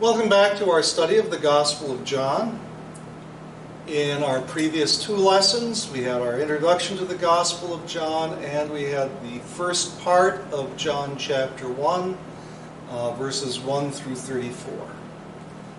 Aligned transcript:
Welcome 0.00 0.28
back 0.28 0.58
to 0.58 0.72
our 0.72 0.82
study 0.82 1.18
of 1.18 1.30
the 1.30 1.38
Gospel 1.38 1.92
of 1.92 2.02
John. 2.02 2.58
In 3.86 4.24
our 4.24 4.40
previous 4.40 5.00
two 5.00 5.14
lessons, 5.14 5.88
we 5.88 6.02
had 6.02 6.20
our 6.20 6.40
introduction 6.40 6.96
to 6.96 7.04
the 7.04 7.14
Gospel 7.14 7.72
of 7.72 7.86
John 7.86 8.36
and 8.42 8.72
we 8.72 8.82
had 8.82 9.08
the 9.22 9.38
first 9.38 10.00
part 10.00 10.40
of 10.52 10.76
John 10.76 11.16
chapter 11.16 11.68
1, 11.68 12.18
uh, 12.90 13.12
verses 13.12 13.60
1 13.60 13.92
through 13.92 14.16
34. 14.16 14.74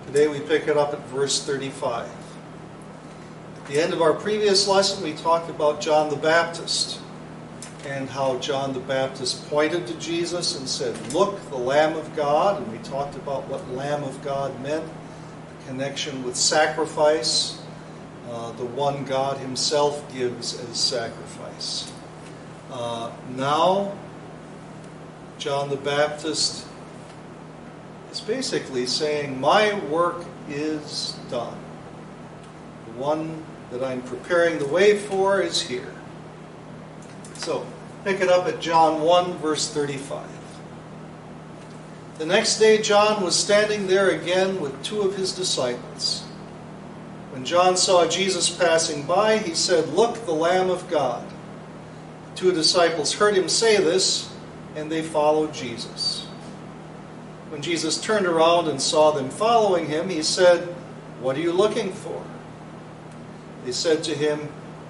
Today 0.08 0.30
we 0.30 0.40
pick 0.40 0.70
it 0.70 0.78
up 0.78 0.94
at 0.94 1.06
verse 1.10 1.46
35. 1.46 2.08
At 3.58 3.68
the 3.68 3.82
end 3.82 3.92
of 3.92 4.02
our 4.02 4.14
previous 4.14 4.66
lesson, 4.66 5.04
we 5.04 5.12
talked 5.12 5.50
about 5.50 5.82
John 5.82 6.10
the 6.10 6.16
Baptist 6.16 7.02
and 7.86 8.10
how 8.10 8.38
John 8.40 8.74
the 8.74 8.80
Baptist 8.80 9.48
pointed 9.50 9.86
to 9.88 9.94
Jesus 9.96 10.58
and 10.58 10.68
said, 10.68 10.96
Look, 11.14 11.40
the 11.50 11.58
Lamb 11.58 11.96
of 11.96 12.16
God. 12.16 12.62
And 12.62 12.72
we 12.72 12.80
talked 12.80 13.16
about 13.16 13.48
what 13.48 13.68
Lamb 13.72 14.04
of 14.04 14.24
God 14.24 14.60
meant, 14.62 14.86
the 14.86 15.68
connection 15.68 16.24
with 16.24 16.36
sacrifice, 16.36 17.62
uh, 18.30 18.52
the 18.54 18.66
one 18.66 19.06
God 19.06 19.38
Himself 19.38 20.12
gives 20.14 20.60
as 20.60 20.80
sacrifice. 20.80 21.92
Uh, 22.72 23.12
now, 23.36 23.96
John 25.38 25.70
the 25.70 25.76
Baptist 25.76 26.66
is 28.12 28.20
basically 28.22 28.88
saying, 28.88 29.40
My 29.40 29.78
work 29.90 30.26
is 30.50 31.16
done. 31.30 31.58
The 32.88 32.92
one 32.94 33.44
that 33.72 33.84
I'm 33.84 34.02
preparing 34.02 34.58
the 34.58 34.68
way 34.68 34.98
for 34.98 35.42
is 35.42 35.62
here. 35.62 35.94
So, 37.36 37.66
pick 38.06 38.22
it 38.22 38.30
up 38.30 38.46
at 38.46 38.62
John 38.62 39.02
1, 39.02 39.34
verse 39.40 39.68
35. 39.68 40.30
The 42.20 42.26
next 42.26 42.60
day, 42.60 42.80
John 42.80 43.24
was 43.24 43.36
standing 43.36 43.88
there 43.88 44.12
again 44.12 44.62
with 44.62 44.82
two 44.84 45.02
of 45.02 45.18
his 45.18 45.36
disciples. 45.36 46.22
When 47.32 47.44
John 47.44 47.76
saw 47.76 48.08
Jesus 48.08 48.48
passing 48.48 49.08
by, 49.08 49.40
he 49.40 49.56
said, 49.56 49.90
Look, 49.90 50.24
the 50.26 50.34
Lamb 50.34 50.70
of 50.70 50.88
God. 50.88 51.28
The 52.30 52.38
two 52.38 52.52
disciples 52.52 53.12
heard 53.12 53.36
him 53.36 53.50
say 53.50 53.78
this, 53.78 54.32
and 54.76 54.90
they 54.92 55.02
followed 55.02 55.52
Jesus. 55.52 56.28
When 57.50 57.64
Jesus 57.64 58.00
turned 58.00 58.28
around 58.28 58.68
and 58.68 58.80
saw 58.80 59.12
them 59.12 59.30
following 59.32 59.88
him, 59.88 60.10
he 60.10 60.22
said, 60.22 60.62
What 61.22 61.38
are 61.38 61.42
you 61.42 61.52
looking 61.52 61.92
for? 61.92 62.24
They 63.66 63.72
said 63.72 64.04
to 64.04 64.14
him, 64.14 64.48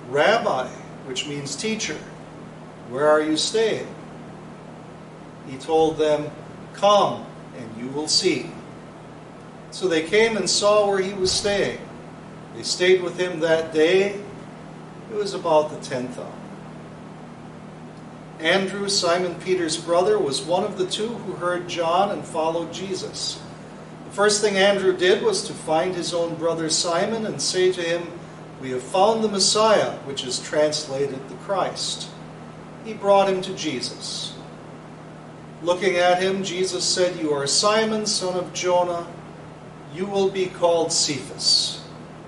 Rabbi, 0.10 0.68
which 1.06 1.28
means 1.28 1.56
teacher. 1.56 1.98
Where 2.90 3.08
are 3.08 3.22
you 3.22 3.36
staying? 3.36 3.88
He 5.48 5.58
told 5.58 5.98
them, 5.98 6.30
Come, 6.74 7.26
and 7.58 7.70
you 7.78 7.88
will 7.90 8.08
see. 8.08 8.52
So 9.72 9.88
they 9.88 10.04
came 10.04 10.38
and 10.38 10.50
saw 10.50 10.88
where 10.88 11.00
he 11.00 11.14
was 11.14 11.32
staying. 11.32 11.80
They 12.56 12.64
stayed 12.64 13.02
with 13.02 13.20
him 13.20 13.40
that 13.42 13.74
day. 13.74 14.22
It 15.12 15.16
was 15.16 15.34
about 15.34 15.70
the 15.70 15.78
tenth 15.78 16.18
hour. 16.18 16.32
Andrew, 18.40 18.90
Simon 18.90 19.36
Peter's 19.36 19.78
brother, 19.78 20.20
was 20.20 20.42
one 20.42 20.64
of 20.64 20.78
the 20.78 20.86
two 20.86 21.08
who 21.08 21.34
heard 21.34 21.68
John 21.68 22.12
and 22.12 22.24
followed 22.24 22.74
Jesus. 22.74 23.42
The 24.06 24.12
first 24.12 24.42
thing 24.42 24.58
Andrew 24.58 24.96
did 24.96 25.24
was 25.24 25.48
to 25.48 25.54
find 25.54 25.96
his 25.96 26.14
own 26.14 26.36
brother 26.36 26.70
Simon 26.70 27.26
and 27.26 27.42
say 27.42 27.72
to 27.72 27.82
him, 27.82 28.08
We 28.62 28.72
have 28.72 28.84
found 28.84 29.24
the 29.24 29.30
Messiah, 29.30 29.94
which 30.00 30.26
is 30.26 30.40
translated 30.40 31.30
the 31.30 31.36
Christ 31.36 32.10
he 32.86 32.94
brought 32.94 33.28
him 33.28 33.42
to 33.42 33.54
Jesus. 33.56 34.36
Looking 35.64 35.96
at 35.96 36.22
him, 36.22 36.44
Jesus 36.44 36.86
said, 36.86 37.20
You 37.20 37.34
are 37.34 37.48
Simon, 37.48 38.06
son 38.06 38.38
of 38.38 38.54
Jonah. 38.54 39.08
You 39.94 40.06
will 40.06 40.30
be 40.30 40.46
called 40.46 40.92
Cephas, 40.92 41.84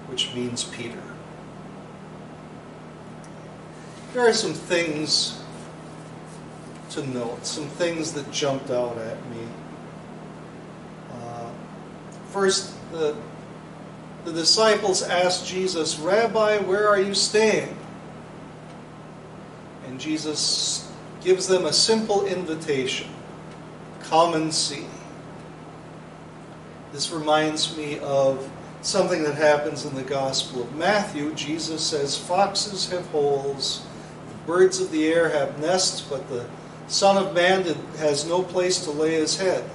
which 0.07 0.33
means 0.33 0.63
Peter. 0.63 1.03
There 4.13 4.27
are 4.27 4.33
some 4.33 4.53
things 4.53 5.39
to 6.91 7.05
note, 7.05 7.45
some 7.45 7.67
things 7.67 8.13
that 8.13 8.31
jumped 8.31 8.71
out 8.71 8.97
at 8.97 9.23
me. 9.29 9.43
Uh, 11.11 11.51
first, 12.29 12.73
the, 12.91 13.15
the 14.25 14.31
disciples 14.31 15.03
asked 15.03 15.45
Jesus, 15.45 15.99
Rabbi, 15.99 16.57
where 16.59 16.87
are 16.87 16.99
you 16.99 17.13
staying? 17.13 17.77
And 19.87 19.99
Jesus 19.99 20.91
gives 21.21 21.47
them 21.47 21.65
a 21.65 21.73
simple 21.73 22.25
invitation 22.25 23.09
come 24.03 24.33
and 24.35 24.53
see. 24.53 24.85
This 26.93 27.11
reminds 27.11 27.75
me 27.75 27.99
of 27.99 28.49
something 28.81 29.23
that 29.23 29.35
happens 29.35 29.85
in 29.85 29.95
the 29.95 30.03
Gospel 30.03 30.63
of 30.63 30.75
Matthew. 30.75 31.33
Jesus 31.33 31.85
says, 31.85 32.17
Foxes 32.17 32.89
have 32.89 33.05
holes, 33.07 33.85
birds 34.45 34.79
of 34.79 34.91
the 34.91 35.07
air 35.07 35.29
have 35.29 35.59
nests, 35.59 36.01
but 36.01 36.27
the 36.29 36.45
Son 36.87 37.17
of 37.17 37.33
Man 37.33 37.63
has 37.97 38.25
no 38.25 38.41
place 38.41 38.79
to 38.85 38.91
lay 38.91 39.15
his 39.15 39.37
head. 39.37 39.69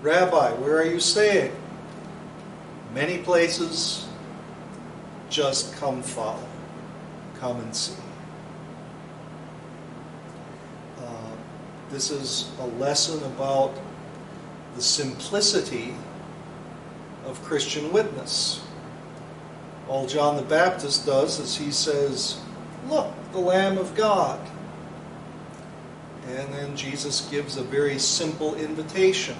Rabbi, 0.00 0.52
where 0.52 0.78
are 0.78 0.86
you 0.86 1.00
staying? 1.00 1.54
Many 2.94 3.18
places, 3.18 4.08
just 5.28 5.74
come 5.76 6.02
follow. 6.02 6.48
Come 7.38 7.60
and 7.60 7.76
see. 7.76 7.94
This 11.90 12.10
is 12.10 12.50
a 12.60 12.66
lesson 12.66 13.22
about 13.24 13.74
the 14.76 14.82
simplicity 14.82 15.94
of 17.24 17.42
Christian 17.42 17.92
witness. 17.92 18.62
All 19.88 20.06
John 20.06 20.36
the 20.36 20.42
Baptist 20.42 21.06
does 21.06 21.38
is 21.40 21.56
he 21.56 21.70
says, 21.70 22.38
Look, 22.88 23.12
the 23.32 23.38
Lamb 23.38 23.78
of 23.78 23.94
God. 23.94 24.38
And 26.26 26.52
then 26.52 26.76
Jesus 26.76 27.22
gives 27.30 27.56
a 27.56 27.62
very 27.62 27.98
simple 27.98 28.54
invitation 28.56 29.36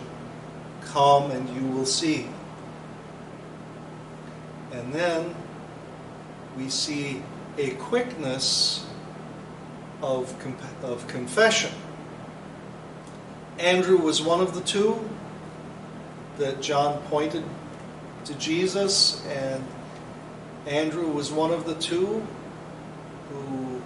Come 0.86 1.30
and 1.30 1.46
you 1.54 1.66
will 1.68 1.84
see. 1.84 2.26
And 4.72 4.90
then 4.92 5.34
we 6.56 6.70
see 6.70 7.22
a 7.58 7.70
quickness 7.72 8.86
of, 10.00 10.34
of 10.82 11.06
confession. 11.08 11.72
Andrew 13.58 13.96
was 13.96 14.22
one 14.22 14.40
of 14.40 14.54
the 14.54 14.60
two 14.60 15.08
that 16.38 16.62
John 16.62 17.02
pointed 17.04 17.42
to 18.24 18.34
Jesus, 18.34 19.24
and 19.26 19.64
Andrew 20.66 21.08
was 21.08 21.32
one 21.32 21.50
of 21.50 21.64
the 21.66 21.74
two 21.74 22.24
who 23.30 23.82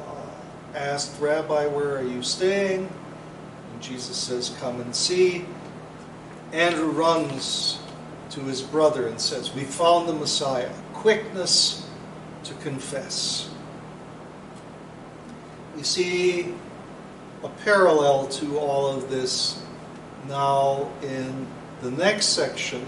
uh, 0.00 0.76
asked, 0.76 1.20
Rabbi, 1.20 1.66
where 1.66 1.96
are 1.96 2.02
you 2.02 2.22
staying? 2.22 2.88
And 3.72 3.82
Jesus 3.82 4.16
says, 4.16 4.56
Come 4.60 4.80
and 4.80 4.94
see. 4.94 5.44
Andrew 6.52 6.90
runs 6.90 7.78
to 8.30 8.40
his 8.40 8.62
brother 8.62 9.06
and 9.06 9.20
says, 9.20 9.54
We 9.54 9.64
found 9.64 10.08
the 10.08 10.14
Messiah. 10.14 10.72
Quickness 10.94 11.88
to 12.44 12.54
confess. 12.54 13.50
We 15.76 15.82
see 15.82 16.54
a 17.42 17.48
parallel 17.64 18.26
to 18.28 18.58
all 18.58 18.88
of 18.88 19.10
this 19.10 19.62
now 20.28 20.90
in 21.02 21.46
the 21.82 21.90
next 21.90 22.26
section 22.26 22.84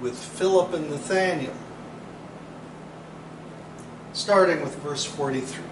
with 0.00 0.16
Philip 0.16 0.72
and 0.74 0.90
Nathanael. 0.90 1.54
Starting 4.12 4.60
with 4.60 4.74
verse 4.76 5.04
43. 5.04 5.64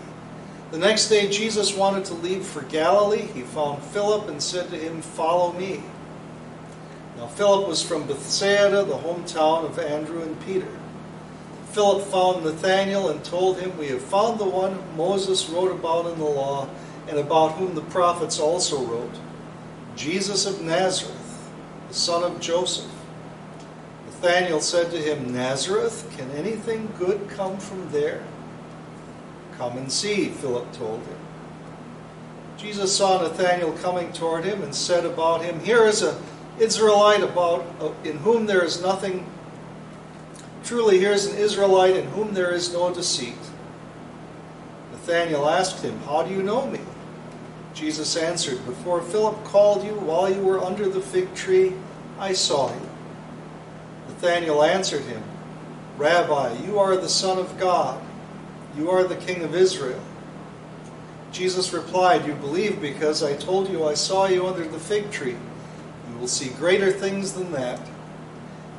The 0.71 0.79
next 0.79 1.09
day, 1.09 1.29
Jesus 1.29 1.77
wanted 1.77 2.05
to 2.07 2.15
leave 2.15 2.45
for 2.45 2.63
Galilee. 2.63 3.23
He 3.23 3.43
found 3.43 3.83
Philip 3.83 4.29
and 4.29 4.43
said 4.43 4.71
to 4.71 4.77
him, 4.77 5.01
Follow 5.01 5.53
me. 5.53 5.83
Now, 7.17 7.29
Philip 7.29 7.69
was 7.69 7.83
from 7.83 8.07
Bethsaida, 8.07 8.85
the 8.85 8.99
hometown 8.99 9.65
of 9.65 9.79
Andrew 9.79 10.23
and 10.23 10.39
Peter. 10.45 10.69
Philip 11.71 12.07
found 12.09 12.45
Nathanael 12.45 13.11
and 13.11 13.25
told 13.25 13.59
him, 13.59 13.77
We 13.79 13.89
have 13.89 14.03
found 14.03 14.41
the 14.41 14.45
one 14.45 14.83
Moses 14.97 15.49
wrote 15.49 15.71
about 15.71 16.07
in 16.07 16.19
the 16.19 16.25
law 16.25 16.69
and 17.09 17.19
about 17.19 17.53
whom 17.53 17.75
the 17.75 17.83
prophets 17.83 18.39
also 18.39 18.85
wrote, 18.85 19.15
Jesus 19.95 20.47
of 20.47 20.63
Nazareth, 20.63 21.51
the 21.89 21.95
son 21.95 22.23
of 22.23 22.41
Joseph. 22.41 22.91
Nathanael 24.07 24.61
said 24.61 24.91
to 24.91 24.99
him, 24.99 25.33
Nazareth, 25.33 26.13
can 26.17 26.31
anything 26.33 26.93
good 26.99 27.29
come 27.29 27.59
from 27.59 27.91
there? 27.91 28.23
Come 29.57 29.79
and 29.79 29.91
see, 29.91 30.29
Philip 30.29 30.73
told 30.73 31.01
him. 31.01 31.19
Jesus 32.57 32.97
saw 32.97 33.23
Nathanael 33.23 33.73
coming 33.79 34.13
toward 34.13 34.45
him 34.45 34.63
and 34.63 34.75
said 34.75 35.05
about 35.05 35.43
him, 35.43 35.61
Here 35.61 35.85
is 35.85 36.03
an 36.03 36.17
Israelite 36.59 37.23
about 37.23 37.67
uh, 37.81 37.93
in 38.05 38.19
whom 38.19 38.47
there 38.47 38.65
is 38.65 38.81
nothing. 38.83 39.27
Truly, 40.65 40.99
here 40.99 41.13
is 41.13 41.27
an 41.27 41.37
Israelite 41.37 41.97
in 41.97 42.07
whom 42.09 42.35
there 42.35 42.53
is 42.53 42.73
no 42.73 42.93
deceit. 42.93 43.39
Nathanael 44.93 45.49
asked 45.49 45.85
him, 45.85 46.01
How 46.01 46.23
do 46.23 46.35
you 46.35 46.43
know 46.43 46.67
me? 46.67 46.81
Jesus 47.77 48.17
answered, 48.17 48.65
Before 48.65 49.03
Philip 49.03 49.45
called 49.45 49.85
you, 49.85 49.93
while 49.93 50.33
you 50.33 50.41
were 50.41 50.65
under 50.65 50.89
the 50.89 51.01
fig 51.01 51.33
tree, 51.35 51.75
I 52.19 52.33
saw 52.33 52.75
you. 52.75 52.89
Nathanael 54.09 54.63
answered 54.63 55.03
him, 55.03 55.23
Rabbi, 55.99 56.57
you 56.65 56.79
are 56.79 56.97
the 56.97 57.09
Son 57.09 57.39
of 57.39 57.59
God. 57.59 58.03
You 58.79 58.91
are 58.91 59.05
the 59.05 59.17
King 59.17 59.43
of 59.45 59.55
Israel. 59.55 60.01
Jesus 61.33 61.75
replied, 61.75 62.27
You 62.27 62.33
believe 62.35 62.81
because 62.81 63.23
I 63.23 63.37
told 63.37 63.69
you 63.69 63.87
I 63.87 63.93
saw 63.93 64.27
you 64.27 64.47
under 64.47 64.67
the 64.67 64.79
fig 64.79 65.11
tree. 65.11 65.37
You 66.09 66.19
will 66.19 66.29
see 66.29 66.49
greater 66.51 66.91
things 66.91 67.35
than 67.35 67.53
that. 67.53 67.81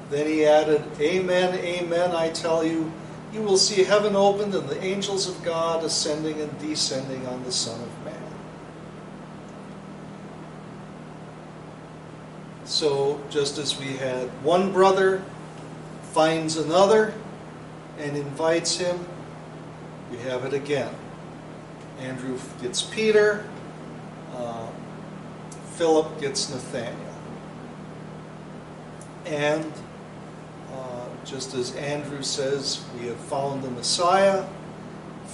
Then 0.10 0.26
he 0.26 0.44
added, 0.44 0.84
Amen, 1.00 1.54
amen, 1.54 2.16
I 2.16 2.30
tell 2.30 2.64
you, 2.64 2.92
you 3.32 3.44
will 3.44 3.58
see 3.58 3.84
heaven 3.84 4.16
opened 4.16 4.56
and 4.56 4.68
the 4.68 4.84
angels 4.84 5.28
of 5.28 5.44
God 5.44 5.84
ascending 5.84 6.42
and 6.42 6.60
descending 6.60 7.28
on 7.28 7.44
the 7.44 7.52
Son 7.52 7.80
of 7.80 8.06
Man. 8.06 8.07
So, 12.68 13.22
just 13.30 13.58
as 13.60 13.80
we 13.80 13.96
had 13.96 14.28
one 14.44 14.74
brother 14.74 15.24
finds 16.12 16.58
another 16.58 17.14
and 17.98 18.18
invites 18.18 18.78
him, 18.78 19.08
we 20.12 20.18
have 20.18 20.44
it 20.44 20.52
again. 20.52 20.94
Andrew 21.98 22.38
gets 22.62 22.82
Peter, 22.82 23.48
uh, 24.36 24.68
Philip 25.76 26.20
gets 26.20 26.50
Nathaniel. 26.50 27.16
And 29.26 29.72
uh, 30.74 31.06
just 31.24 31.54
as 31.54 31.74
Andrew 31.78 32.22
says, 32.22 32.84
we 33.00 33.08
have 33.08 33.18
found 33.18 33.64
the 33.64 33.72
Messiah, 33.72 34.46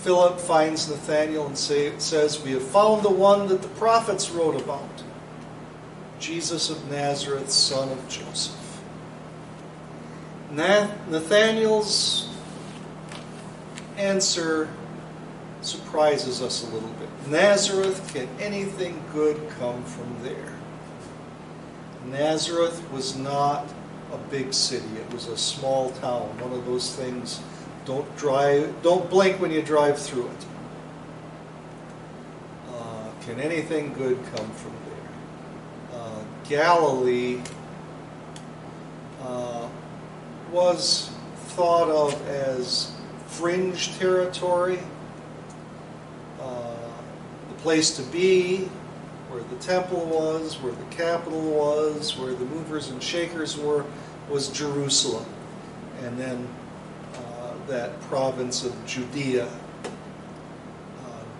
Philip 0.03 0.39
finds 0.39 0.88
Nathaniel 0.88 1.47
and 1.47 1.57
say, 1.57 1.97
says, 1.97 2.44
We 2.44 2.51
have 2.51 2.68
found 2.68 3.01
the 3.01 3.12
one 3.12 3.47
that 3.47 3.63
the 3.63 3.69
prophets 3.69 4.29
wrote 4.29 4.62
about 4.62 5.03
Jesus 6.23 6.69
of 6.69 6.89
Nazareth, 6.89 7.51
son 7.51 7.91
of 7.91 8.07
Joseph. 8.07 8.81
Nathaniel's 10.51 12.29
answer 13.97 14.69
surprises 15.61 16.41
us 16.41 16.63
a 16.63 16.67
little 16.67 16.87
bit. 16.91 17.09
Nazareth, 17.27 18.09
can 18.13 18.29
anything 18.39 19.03
good 19.11 19.49
come 19.59 19.83
from 19.83 20.15
there? 20.23 20.53
Nazareth 22.05 22.89
was 22.89 23.17
not 23.17 23.65
a 24.13 24.17
big 24.29 24.53
city. 24.53 24.87
It 24.95 25.13
was 25.13 25.27
a 25.27 25.37
small 25.37 25.91
town. 25.91 26.29
One 26.39 26.53
of 26.53 26.65
those 26.65 26.95
things. 26.95 27.41
Don't 27.83 28.15
drive. 28.15 28.73
Don't 28.81 29.09
blink 29.09 29.41
when 29.41 29.51
you 29.51 29.61
drive 29.61 29.99
through 29.99 30.27
it. 30.27 30.45
Uh, 32.71 33.11
can 33.25 33.41
anything 33.41 33.93
good 33.93 34.17
come 34.35 34.49
from 34.51 34.71
Galilee 36.47 37.41
uh, 39.21 39.67
was 40.51 41.09
thought 41.47 41.89
of 41.89 42.27
as 42.27 42.91
fringe 43.27 43.97
territory, 43.97 44.79
uh, 46.39 46.75
the 47.49 47.55
place 47.61 47.95
to 47.95 48.03
be, 48.03 48.69
where 49.29 49.43
the 49.43 49.55
temple 49.55 50.05
was, 50.05 50.61
where 50.61 50.73
the 50.73 50.95
capital 50.95 51.41
was, 51.41 52.17
where 52.17 52.33
the 52.35 52.45
movers 52.45 52.89
and 52.89 53.01
shakers 53.01 53.57
were, 53.57 53.85
was 54.29 54.49
Jerusalem. 54.49 55.25
And 56.03 56.17
then 56.19 56.47
uh, 57.15 57.53
that 57.67 57.99
province 58.01 58.63
of 58.63 58.73
Judea. 58.85 59.47
Uh, 59.47 59.89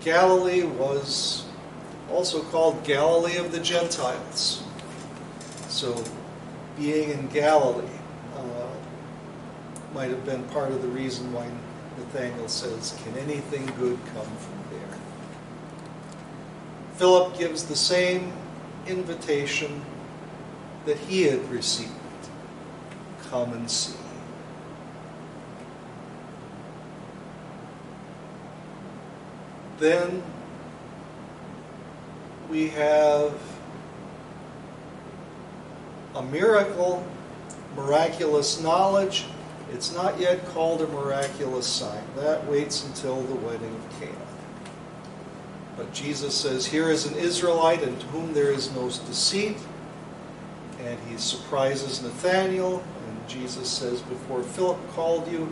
Galilee 0.02 0.64
was 0.64 1.44
also 2.10 2.42
called 2.44 2.82
Galilee 2.82 3.36
of 3.36 3.52
the 3.52 3.60
Gentiles. 3.60 4.63
So, 5.74 6.04
being 6.76 7.10
in 7.10 7.26
Galilee 7.26 7.98
uh, 8.36 8.68
might 9.92 10.08
have 10.08 10.24
been 10.24 10.44
part 10.50 10.70
of 10.70 10.80
the 10.82 10.86
reason 10.86 11.32
why 11.32 11.50
Nathaniel 11.98 12.46
says, 12.46 12.96
Can 13.02 13.18
anything 13.18 13.66
good 13.76 13.98
come 14.14 14.24
from 14.36 14.62
there? 14.70 14.98
Philip 16.94 17.36
gives 17.36 17.64
the 17.64 17.74
same 17.74 18.32
invitation 18.86 19.84
that 20.86 20.96
he 20.96 21.24
had 21.24 21.50
received 21.50 21.90
come 23.28 23.52
and 23.52 23.68
see. 23.68 23.96
Then 29.80 30.22
we 32.48 32.68
have 32.68 33.53
a 36.14 36.22
miracle, 36.22 37.06
miraculous 37.76 38.60
knowledge. 38.60 39.26
It's 39.72 39.92
not 39.92 40.20
yet 40.20 40.46
called 40.48 40.82
a 40.82 40.88
miraculous 40.88 41.66
sign. 41.66 42.02
That 42.16 42.46
waits 42.46 42.84
until 42.84 43.22
the 43.22 43.34
wedding 43.34 43.74
of 43.74 44.00
Cana. 44.00 44.26
But 45.76 45.92
Jesus 45.92 46.34
says, 46.34 46.66
Here 46.66 46.90
is 46.90 47.06
an 47.06 47.16
Israelite 47.16 47.82
in 47.82 47.98
whom 48.00 48.32
there 48.32 48.52
is 48.52 48.72
no 48.72 48.84
deceit. 48.84 49.56
And 50.80 50.98
he 51.08 51.16
surprises 51.16 52.02
Nathanael. 52.02 52.84
And 53.06 53.28
Jesus 53.28 53.68
says, 53.68 54.00
Before 54.02 54.42
Philip 54.42 54.78
called 54.90 55.30
you, 55.30 55.46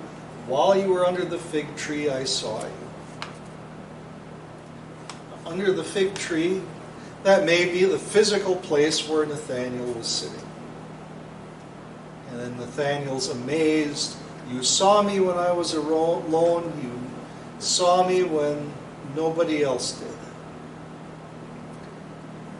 while 0.46 0.76
you 0.76 0.88
were 0.88 1.06
under 1.06 1.24
the 1.24 1.38
fig 1.38 1.74
tree, 1.76 2.10
I 2.10 2.24
saw 2.24 2.62
you. 2.62 2.72
Under 5.46 5.72
the 5.72 5.84
fig 5.84 6.14
tree, 6.14 6.62
that 7.24 7.44
may 7.44 7.70
be 7.70 7.84
the 7.84 7.98
physical 7.98 8.56
place 8.56 9.08
where 9.08 9.26
Nathanael 9.26 9.92
was 9.94 10.06
sitting. 10.06 10.46
And 12.32 12.40
then 12.40 12.56
Nathaniel's 12.56 13.28
amazed. 13.28 14.16
You 14.50 14.62
saw 14.62 15.02
me 15.02 15.20
when 15.20 15.36
I 15.36 15.52
was 15.52 15.74
alone. 15.74 16.72
You 16.82 16.98
saw 17.60 18.08
me 18.08 18.22
when 18.22 18.72
nobody 19.14 19.62
else 19.62 20.00
did. 20.00 20.08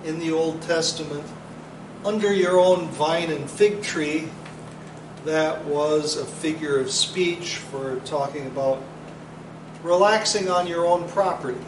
In 0.04 0.18
the 0.18 0.30
Old 0.30 0.60
Testament, 0.60 1.24
under 2.04 2.32
your 2.34 2.60
own 2.60 2.88
vine 2.88 3.30
and 3.30 3.50
fig 3.50 3.82
tree, 3.82 4.28
that 5.24 5.64
was 5.64 6.18
a 6.18 6.26
figure 6.26 6.78
of 6.78 6.90
speech 6.90 7.56
for 7.56 7.98
talking 8.04 8.46
about 8.48 8.82
relaxing 9.82 10.50
on 10.50 10.66
your 10.66 10.84
own 10.84 11.08
property. 11.08 11.64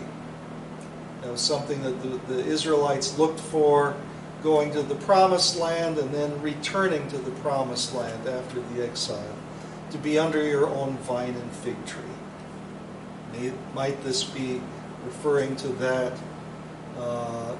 That 1.22 1.30
was 1.32 1.40
something 1.40 1.82
that 1.82 2.02
the, 2.02 2.34
the 2.34 2.44
Israelites 2.44 3.18
looked 3.18 3.40
for 3.40 3.96
going 4.44 4.70
to 4.70 4.82
the 4.82 4.94
promised 4.94 5.58
land 5.58 5.96
and 5.96 6.12
then 6.12 6.40
returning 6.42 7.08
to 7.08 7.16
the 7.16 7.30
promised 7.40 7.94
land 7.94 8.28
after 8.28 8.60
the 8.60 8.84
exile, 8.84 9.34
to 9.90 9.96
be 9.96 10.18
under 10.18 10.46
your 10.46 10.66
own 10.66 10.98
vine 10.98 11.34
and 11.34 11.50
fig 11.50 11.76
tree. 11.86 13.50
Might 13.74 14.04
this 14.04 14.22
be 14.22 14.60
referring 15.04 15.56
to 15.56 15.68
that? 15.68 16.12
Uh, 16.98 17.56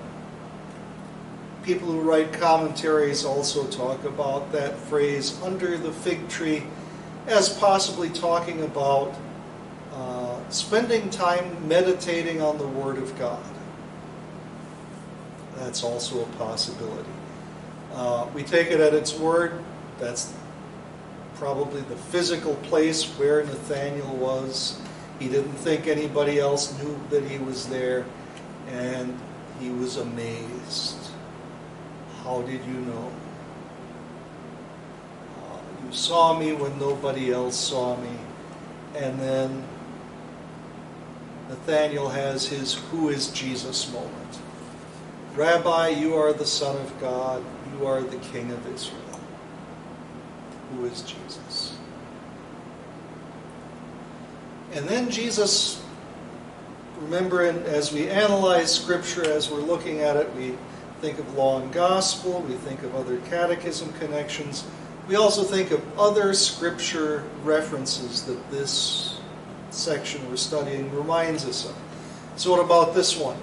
people 1.63 1.89
who 1.89 2.01
write 2.03 2.33
commentaries 2.35 3.25
also 3.25 3.67
talk 3.69 4.05
about 4.05 4.53
that 4.53 4.77
phrase, 4.77 5.41
under 5.43 5.79
the 5.79 5.91
fig 5.91 6.29
tree, 6.29 6.65
as 7.27 7.49
possibly 7.49 8.11
talking 8.11 8.63
about 8.63 9.15
uh, 9.95 10.39
spending 10.51 11.09
time 11.09 11.67
meditating 11.67 12.43
on 12.43 12.59
the 12.59 12.67
Word 12.67 12.99
of 12.99 13.19
God. 13.19 13.43
That's 15.57 15.83
also 15.85 16.23
a 16.23 16.27
possibility. 16.37 17.11
Uh, 17.93 18.27
we 18.35 18.43
take 18.43 18.71
it 18.71 18.81
at 18.81 18.95
its 18.95 19.15
word. 19.15 19.53
That's 19.99 20.33
probably 21.37 21.81
the 21.83 21.97
physical 21.97 22.55
place 22.57 23.05
where 23.19 23.45
Nathaniel 23.45 24.15
was. 24.17 24.81
He 25.19 25.29
didn't 25.29 25.55
think 25.55 25.87
anybody 25.87 26.39
else 26.39 26.77
knew 26.83 26.99
that 27.11 27.25
he 27.25 27.39
was 27.39 27.69
there, 27.69 28.05
and 28.69 29.19
he 29.61 29.71
was 29.71 29.97
amazed. 29.97 31.11
How 32.25 32.43
did 32.43 32.65
you 32.65 32.81
know? 32.81 33.13
Uh, 35.39 35.87
you 35.87 35.93
saw 35.93 36.39
me 36.39 36.53
when 36.53 36.79
nobody 36.79 37.33
else 37.33 37.57
saw 37.57 37.97
me. 37.97 38.17
And 38.97 39.19
then 39.21 39.65
Nathaniel 41.49 42.09
has 42.09 42.47
his 42.47 42.75
Who 42.91 43.09
is 43.09 43.29
Jesus 43.29 43.93
moment. 43.93 44.39
Rabbi, 45.37 45.89
you 45.89 46.15
are 46.15 46.33
the 46.33 46.47
Son 46.47 46.77
of 46.77 47.01
God. 47.01 47.45
You 47.73 47.87
are 47.87 48.01
the 48.01 48.19
King 48.19 48.53
of 48.53 48.67
Israel. 48.73 49.01
Who 50.73 50.85
is 50.87 51.03
Jesus? 51.03 51.77
And 54.75 54.89
then 54.89 55.11
Jesus, 55.11 55.83
remember, 56.99 57.43
as 57.43 57.93
we 57.93 58.09
analyze 58.09 58.73
Scripture, 58.73 59.25
as 59.25 59.51
we're 59.51 59.59
looking 59.59 60.01
at 60.01 60.17
it, 60.17 60.33
we 60.37 60.57
think 61.01 61.19
of 61.19 61.35
law 61.35 61.61
and 61.61 61.73
gospel, 61.73 62.41
we 62.43 62.55
think 62.55 62.85
of 62.85 62.95
other 62.95 63.19
catechism 63.29 63.93
connections. 63.95 64.65
We 65.09 65.17
also 65.17 65.43
think 65.43 65.73
of 65.73 65.99
other 65.99 66.33
Scripture 66.33 67.25
references 67.43 68.23
that 68.25 68.51
this 68.53 69.21
section 69.71 70.29
we're 70.31 70.37
studying 70.37 70.95
reminds 70.95 71.45
us 71.45 71.69
of. 71.69 71.77
So, 72.37 72.53
what 72.53 72.65
about 72.65 72.95
this 72.95 73.17
one? 73.17 73.37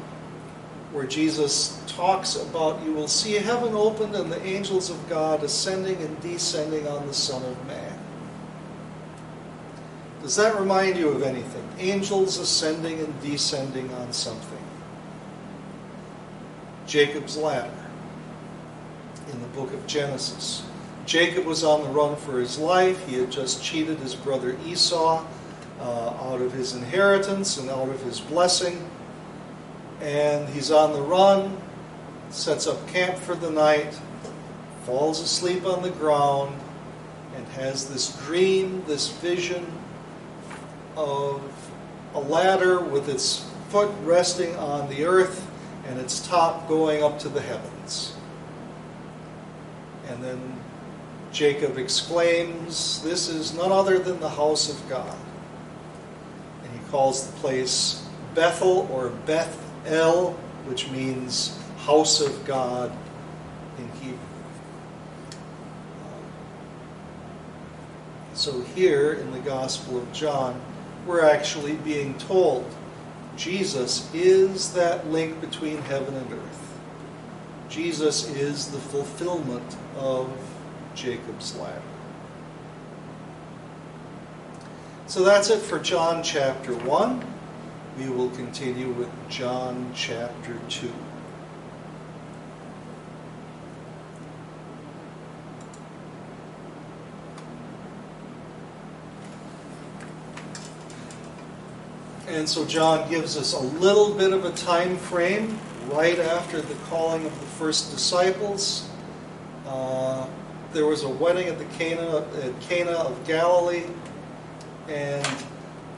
Where 0.91 1.05
Jesus 1.05 1.81
talks 1.87 2.35
about 2.35 2.83
you 2.83 2.93
will 2.93 3.07
see 3.07 3.33
heaven 3.33 3.73
opened 3.73 4.15
and 4.15 4.31
the 4.31 4.43
angels 4.45 4.89
of 4.89 5.09
God 5.09 5.43
ascending 5.43 5.97
and 5.97 6.19
descending 6.21 6.87
on 6.87 7.07
the 7.07 7.13
Son 7.13 7.43
of 7.43 7.67
Man. 7.67 7.97
Does 10.21 10.35
that 10.35 10.59
remind 10.59 10.97
you 10.97 11.09
of 11.09 11.23
anything? 11.23 11.67
Angels 11.79 12.37
ascending 12.37 12.99
and 12.99 13.21
descending 13.21 13.91
on 13.95 14.13
something. 14.13 14.57
Jacob's 16.85 17.37
ladder 17.37 17.71
in 19.31 19.41
the 19.41 19.47
book 19.47 19.73
of 19.73 19.87
Genesis. 19.87 20.63
Jacob 21.05 21.45
was 21.45 21.63
on 21.63 21.83
the 21.83 21.89
run 21.89 22.15
for 22.15 22.39
his 22.39 22.59
life. 22.59 23.07
He 23.07 23.15
had 23.15 23.31
just 23.31 23.63
cheated 23.63 23.97
his 23.99 24.13
brother 24.13 24.57
Esau 24.65 25.25
uh, 25.79 25.83
out 25.83 26.41
of 26.41 26.53
his 26.53 26.75
inheritance 26.75 27.57
and 27.57 27.69
out 27.69 27.89
of 27.89 28.01
his 28.03 28.19
blessing. 28.19 28.87
And 30.01 30.49
he's 30.49 30.71
on 30.71 30.93
the 30.93 31.01
run, 31.01 31.61
sets 32.31 32.65
up 32.65 32.87
camp 32.87 33.17
for 33.17 33.35
the 33.35 33.51
night, 33.51 33.99
falls 34.83 35.21
asleep 35.21 35.65
on 35.65 35.83
the 35.83 35.91
ground, 35.91 36.59
and 37.35 37.47
has 37.49 37.87
this 37.87 38.17
dream, 38.25 38.83
this 38.87 39.09
vision 39.09 39.65
of 40.97 41.41
a 42.13 42.19
ladder 42.19 42.79
with 42.81 43.07
its 43.09 43.45
foot 43.69 43.91
resting 44.03 44.55
on 44.55 44.89
the 44.89 45.05
earth 45.05 45.47
and 45.87 45.99
its 45.99 46.27
top 46.27 46.67
going 46.67 47.03
up 47.03 47.19
to 47.19 47.29
the 47.29 47.41
heavens. 47.41 48.15
And 50.07 50.23
then 50.23 50.59
Jacob 51.31 51.77
exclaims, 51.77 53.01
This 53.03 53.29
is 53.29 53.53
none 53.53 53.71
other 53.71 53.99
than 53.99 54.19
the 54.19 54.29
house 54.29 54.69
of 54.69 54.89
God. 54.89 55.17
And 56.63 56.73
he 56.73 56.79
calls 56.89 57.27
the 57.27 57.39
place 57.39 58.05
Bethel 58.35 58.89
or 58.91 59.09
Beth 59.09 59.70
El, 59.85 60.31
which 60.65 60.89
means 60.89 61.57
house 61.79 62.21
of 62.21 62.45
God 62.45 62.91
in 63.77 63.87
Hebrew. 64.01 64.17
So 68.33 68.61
here 68.75 69.13
in 69.13 69.31
the 69.31 69.39
Gospel 69.39 69.97
of 69.97 70.11
John, 70.13 70.59
we're 71.05 71.25
actually 71.25 71.73
being 71.77 72.17
told 72.17 72.65
Jesus 73.35 74.09
is 74.13 74.73
that 74.73 75.07
link 75.07 75.39
between 75.41 75.77
heaven 75.83 76.13
and 76.15 76.31
earth. 76.33 76.79
Jesus 77.69 78.29
is 78.29 78.67
the 78.67 78.77
fulfillment 78.77 79.77
of 79.97 80.29
Jacob's 80.93 81.55
ladder. 81.55 81.81
So 85.07 85.23
that's 85.23 85.49
it 85.49 85.59
for 85.59 85.79
John 85.79 86.23
chapter 86.23 86.73
1. 86.75 87.25
We 87.97 88.09
will 88.09 88.29
continue 88.29 88.89
with 88.91 89.09
John 89.29 89.91
chapter 89.93 90.57
2. 90.69 90.91
And 102.27 102.47
so 102.47 102.65
John 102.65 103.09
gives 103.09 103.35
us 103.35 103.53
a 103.53 103.59
little 103.59 104.13
bit 104.13 104.31
of 104.31 104.45
a 104.45 104.51
time 104.51 104.95
frame 104.97 105.59
right 105.89 106.17
after 106.17 106.61
the 106.61 106.75
calling 106.85 107.25
of 107.25 107.39
the 107.39 107.45
first 107.45 107.91
disciples. 107.91 108.89
Uh, 109.67 110.25
there 110.71 110.85
was 110.85 111.03
a 111.03 111.09
wedding 111.09 111.49
at 111.49 111.59
the 111.59 111.65
Cana 111.77 112.25
at 112.41 112.59
Cana 112.61 112.91
of 112.91 113.27
Galilee, 113.27 113.83
and 114.87 115.27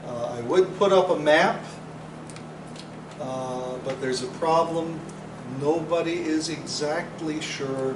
uh, 0.06 0.34
I 0.36 0.40
would 0.42 0.76
put 0.76 0.92
up 0.92 1.10
a 1.10 1.18
map, 1.18 1.64
uh, 3.20 3.76
but 3.84 4.00
there's 4.00 4.22
a 4.22 4.28
problem. 4.38 5.00
Nobody 5.60 6.14
is 6.14 6.48
exactly 6.48 7.40
sure 7.40 7.94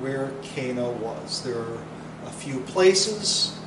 where 0.00 0.32
Cana 0.42 0.90
was. 0.90 1.42
There 1.42 1.58
are 1.58 1.78
a 2.26 2.30
few 2.30 2.60
places 2.60 3.58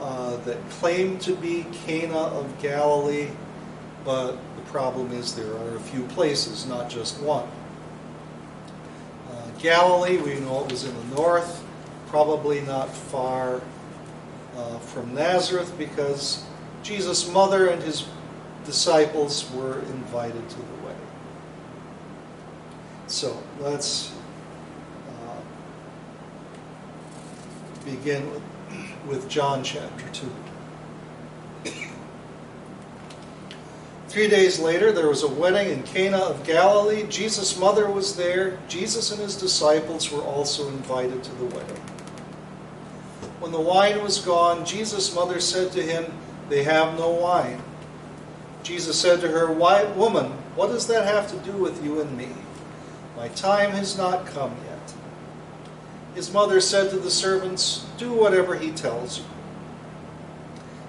uh, 0.00 0.36
that 0.38 0.58
claim 0.70 1.18
to 1.20 1.34
be 1.36 1.66
Cana 1.72 2.18
of 2.18 2.60
Galilee, 2.60 3.28
but 4.04 4.32
the 4.56 4.62
problem 4.66 5.12
is 5.12 5.34
there 5.34 5.54
are 5.54 5.76
a 5.76 5.80
few 5.80 6.02
places, 6.08 6.66
not 6.66 6.90
just 6.90 7.20
one. 7.20 7.48
Uh, 9.30 9.50
Galilee, 9.58 10.18
we 10.18 10.40
know 10.40 10.64
it 10.64 10.70
was 10.70 10.84
in 10.84 10.94
the 11.10 11.16
north 11.16 11.64
probably 12.14 12.60
not 12.60 12.88
far 12.88 13.60
uh, 14.56 14.78
from 14.78 15.12
Nazareth 15.16 15.76
because 15.76 16.44
Jesus' 16.84 17.28
mother 17.28 17.70
and 17.70 17.82
his 17.82 18.06
disciples 18.64 19.50
were 19.52 19.80
invited 19.80 20.48
to 20.48 20.56
the 20.56 20.74
wedding. 20.84 21.00
So 23.06 23.42
let's 23.60 24.12
uh, 25.08 25.40
begin 27.84 28.30
with, 28.30 28.42
with 29.06 29.28
John 29.28 29.62
chapter 29.62 30.04
2. 30.12 30.30
Three 34.14 34.28
days 34.28 34.60
later, 34.60 34.92
there 34.92 35.08
was 35.08 35.24
a 35.24 35.28
wedding 35.28 35.72
in 35.72 35.82
Cana 35.82 36.18
of 36.18 36.46
Galilee. 36.46 37.04
Jesus' 37.08 37.58
mother 37.58 37.90
was 37.90 38.14
there. 38.14 38.60
Jesus 38.68 39.10
and 39.10 39.20
his 39.20 39.34
disciples 39.34 40.12
were 40.12 40.22
also 40.22 40.68
invited 40.68 41.24
to 41.24 41.34
the 41.34 41.46
wedding. 41.46 41.82
When 43.40 43.50
the 43.50 43.60
wine 43.60 44.00
was 44.04 44.20
gone, 44.20 44.64
Jesus' 44.64 45.12
mother 45.16 45.40
said 45.40 45.72
to 45.72 45.82
him, 45.82 46.16
They 46.48 46.62
have 46.62 46.96
no 46.96 47.10
wine. 47.10 47.60
Jesus 48.64 48.98
said 48.98 49.20
to 49.20 49.28
her, 49.28 49.52
Why, 49.52 49.84
Woman, 49.84 50.32
what 50.56 50.68
does 50.68 50.86
that 50.86 51.04
have 51.06 51.30
to 51.30 51.50
do 51.50 51.52
with 51.52 51.84
you 51.84 52.00
and 52.00 52.16
me? 52.16 52.28
My 53.14 53.28
time 53.28 53.72
has 53.72 53.96
not 53.96 54.26
come 54.26 54.56
yet. 54.66 54.94
His 56.14 56.32
mother 56.32 56.60
said 56.60 56.90
to 56.90 56.96
the 56.96 57.10
servants, 57.10 57.86
Do 57.98 58.12
whatever 58.12 58.56
he 58.56 58.70
tells 58.70 59.18
you. 59.18 59.24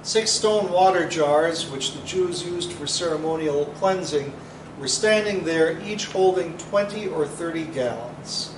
Six 0.04 0.32
stone 0.32 0.72
water 0.72 1.08
jars, 1.10 1.70
which 1.70 1.94
the 1.94 2.06
Jews 2.06 2.46
used 2.46 2.72
for 2.72 2.88
ceremonial 2.88 3.66
cleansing, 3.78 4.32
were 4.80 4.88
standing 4.88 5.44
there, 5.44 5.82
each 5.82 6.06
holding 6.06 6.58
20 6.58 7.08
or 7.08 7.28
30 7.28 7.66
gallons. 7.66 8.56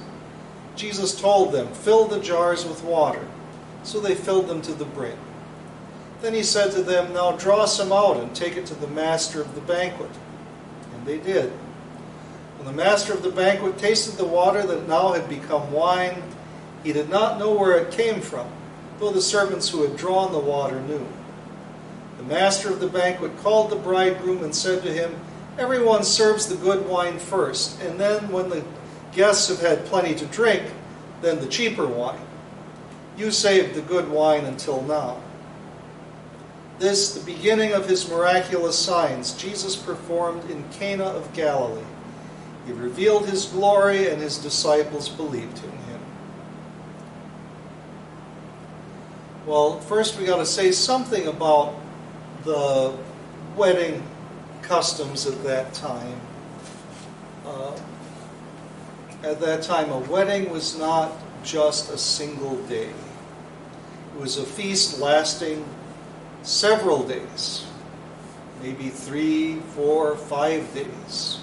Jesus 0.76 1.20
told 1.20 1.54
them, 1.54 1.74
Fill 1.74 2.06
the 2.06 2.20
jars 2.20 2.66
with 2.66 2.84
water. 2.84 3.26
So 3.84 4.00
they 4.00 4.14
filled 4.14 4.48
them 4.48 4.62
to 4.64 4.74
the 4.74 4.86
brim. 4.86 5.18
Then 6.22 6.34
he 6.34 6.44
said 6.44 6.72
to 6.72 6.82
them, 6.82 7.14
Now 7.14 7.34
draw 7.34 7.66
some 7.66 7.92
out 7.92 8.18
and 8.18 8.36
take 8.36 8.58
it 8.58 8.66
to 8.68 8.76
the 8.76 8.88
master 8.88 9.42
of 9.42 9.54
the 9.56 9.62
banquet. 9.62 10.12
And 10.94 11.06
they 11.06 11.18
did. 11.20 11.52
When 12.58 12.66
the 12.66 12.84
master 12.84 13.14
of 13.14 13.22
the 13.22 13.30
banquet 13.30 13.78
tasted 13.78 14.18
the 14.18 14.26
water 14.26 14.66
that 14.66 14.88
now 14.88 15.14
had 15.14 15.30
become 15.30 15.72
wine, 15.72 16.24
he 16.84 16.92
did 16.92 17.10
not 17.10 17.38
know 17.38 17.54
where 17.54 17.78
it 17.78 17.92
came 17.92 18.20
from, 18.22 18.48
though 19.00 19.12
the 19.12 19.22
servants 19.22 19.70
who 19.70 19.84
had 19.84 19.96
drawn 19.96 20.32
the 20.32 20.40
water 20.40 20.82
knew. 20.82 21.06
The 22.18 22.24
master 22.24 22.70
of 22.70 22.80
the 22.80 22.88
banquet 22.88 23.38
called 23.38 23.70
the 23.70 23.76
bridegroom 23.76 24.44
and 24.44 24.56
said 24.56 24.82
to 24.84 24.92
him, 24.92 25.20
Everyone 25.60 26.04
serves 26.04 26.48
the 26.48 26.56
good 26.56 26.88
wine 26.88 27.20
first, 27.20 27.80
and 27.82 28.00
then 28.00 28.32
when 28.32 28.50
the 28.50 28.64
guests 29.12 29.50
have 29.50 29.60
had 29.60 29.86
plenty 29.86 30.16
to 30.16 30.26
drink, 30.28 30.64
then 31.22 31.40
the 31.40 31.48
cheaper 31.48 31.86
wine. 31.86 32.22
You 33.18 33.32
saved 33.32 33.76
the 33.76 33.82
good 33.82 34.10
wine 34.10 34.46
until 34.46 34.82
now. 34.84 35.22
This, 36.80 37.16
the 37.16 37.26
beginning 37.26 37.74
of 37.74 37.90
his 37.90 38.08
miraculous 38.08 38.78
signs, 38.78 39.34
Jesus 39.34 39.76
performed 39.76 40.50
in 40.52 40.64
Cana 40.70 41.06
of 41.06 41.34
Galilee. 41.34 41.82
He 42.68 42.72
revealed 42.74 43.28
his 43.28 43.46
glory, 43.46 44.10
and 44.10 44.22
his 44.22 44.38
disciples 44.38 45.10
believed 45.10 45.64
in 45.64 45.72
him. 45.72 46.00
Well, 49.48 49.80
first 49.80 50.20
we 50.20 50.26
got 50.26 50.38
to 50.38 50.46
say 50.46 50.72
something 50.72 51.26
about 51.28 51.74
the 52.44 52.94
wedding 53.56 54.04
customs 54.62 55.26
at 55.26 55.44
that 55.46 55.74
time. 55.74 56.20
Uh, 57.46 57.76
at 59.24 59.40
that 59.40 59.64
time, 59.64 59.90
a 59.90 60.00
wedding 60.00 60.52
was 60.52 60.78
not 60.78 61.12
just 61.44 61.90
a 61.90 61.98
single 61.98 62.58
day. 62.64 62.90
It 62.90 64.20
was 64.20 64.38
a 64.38 64.44
feast 64.44 65.00
lasting 65.00 65.66
several 66.44 67.04
days, 67.08 67.66
maybe 68.62 68.90
three, 68.90 69.60
four, 69.76 70.16
five 70.16 70.74
days. 70.74 71.40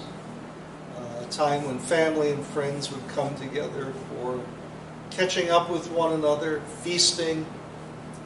Uh, 0.97 1.23
a 1.23 1.29
time 1.29 1.65
when 1.65 1.79
family 1.79 2.31
and 2.31 2.45
friends 2.45 2.91
would 2.91 3.07
come 3.09 3.33
together 3.35 3.93
for 4.09 4.41
catching 5.11 5.49
up 5.49 5.69
with 5.69 5.89
one 5.91 6.13
another, 6.13 6.61
feasting, 6.81 7.45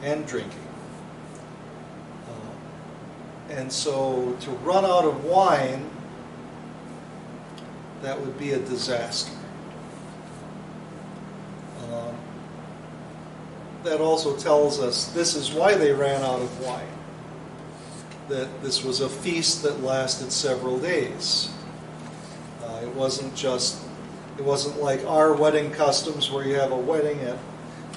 and 0.02 0.26
drinking. 0.26 0.66
Uh, 2.28 3.52
and 3.52 3.72
so 3.72 4.36
to 4.40 4.50
run 4.50 4.84
out 4.84 5.04
of 5.04 5.24
wine, 5.24 5.88
that 8.02 8.18
would 8.20 8.38
be 8.38 8.52
a 8.52 8.58
disaster. 8.58 9.32
Um, 11.92 12.16
that 13.84 14.00
also 14.00 14.36
tells 14.36 14.80
us 14.80 15.06
this 15.12 15.34
is 15.34 15.52
why 15.52 15.74
they 15.74 15.92
ran 15.92 16.22
out 16.22 16.40
of 16.40 16.60
wine. 16.60 16.86
That 18.28 18.62
this 18.62 18.84
was 18.84 19.00
a 19.00 19.08
feast 19.08 19.62
that 19.62 19.82
lasted 19.82 20.30
several 20.30 20.78
days. 20.78 21.50
Uh, 22.62 22.80
it 22.82 22.94
wasn't 22.94 23.34
just, 23.34 23.82
it 24.38 24.44
wasn't 24.44 24.80
like 24.80 25.04
our 25.06 25.34
wedding 25.34 25.70
customs 25.70 26.30
where 26.30 26.46
you 26.46 26.54
have 26.54 26.72
a 26.72 26.78
wedding 26.78 27.18
at 27.20 27.38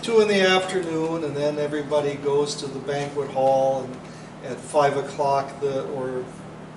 two 0.02 0.20
in 0.20 0.28
the 0.28 0.42
afternoon 0.42 1.24
and 1.24 1.36
then 1.36 1.58
everybody 1.58 2.16
goes 2.16 2.56
to 2.56 2.68
the 2.68 2.80
banquet 2.80 3.30
hall 3.32 3.84
and 3.84 3.98
at 4.46 4.58
five 4.58 4.98
o'clock 4.98 5.60
the, 5.62 5.86
or 5.92 6.26